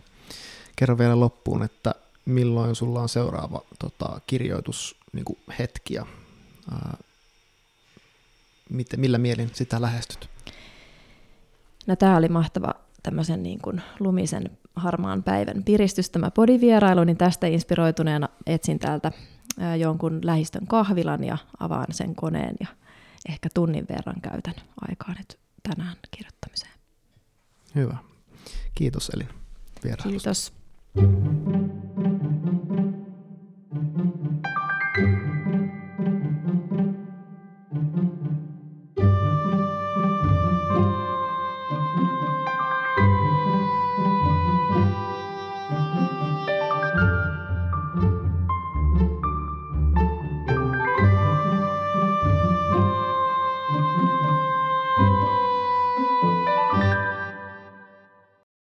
[0.77, 1.95] Kerro vielä loppuun, että
[2.25, 5.25] milloin sulla on seuraava tota, kirjoitus niin
[5.59, 6.07] hetki ja
[6.73, 6.97] ää,
[8.71, 10.31] mit, millä mielin sitä lähestyt?
[11.87, 17.47] No tämä oli mahtava tämmöisen niin kuin lumisen harmaan päivän piristys tämä podivierailu, niin tästä
[17.47, 19.13] inspiroituneena etsin täältä
[19.59, 22.67] ää, jonkun lähistön kahvilan ja avaan sen koneen ja
[23.29, 24.55] ehkä tunnin verran käytän
[24.89, 26.73] aikaa nyt tänään kirjoittamiseen.
[27.75, 27.97] Hyvä.
[28.75, 29.29] Kiitos Elin
[29.85, 30.31] vierailusta.
[30.31, 30.53] Kiitos.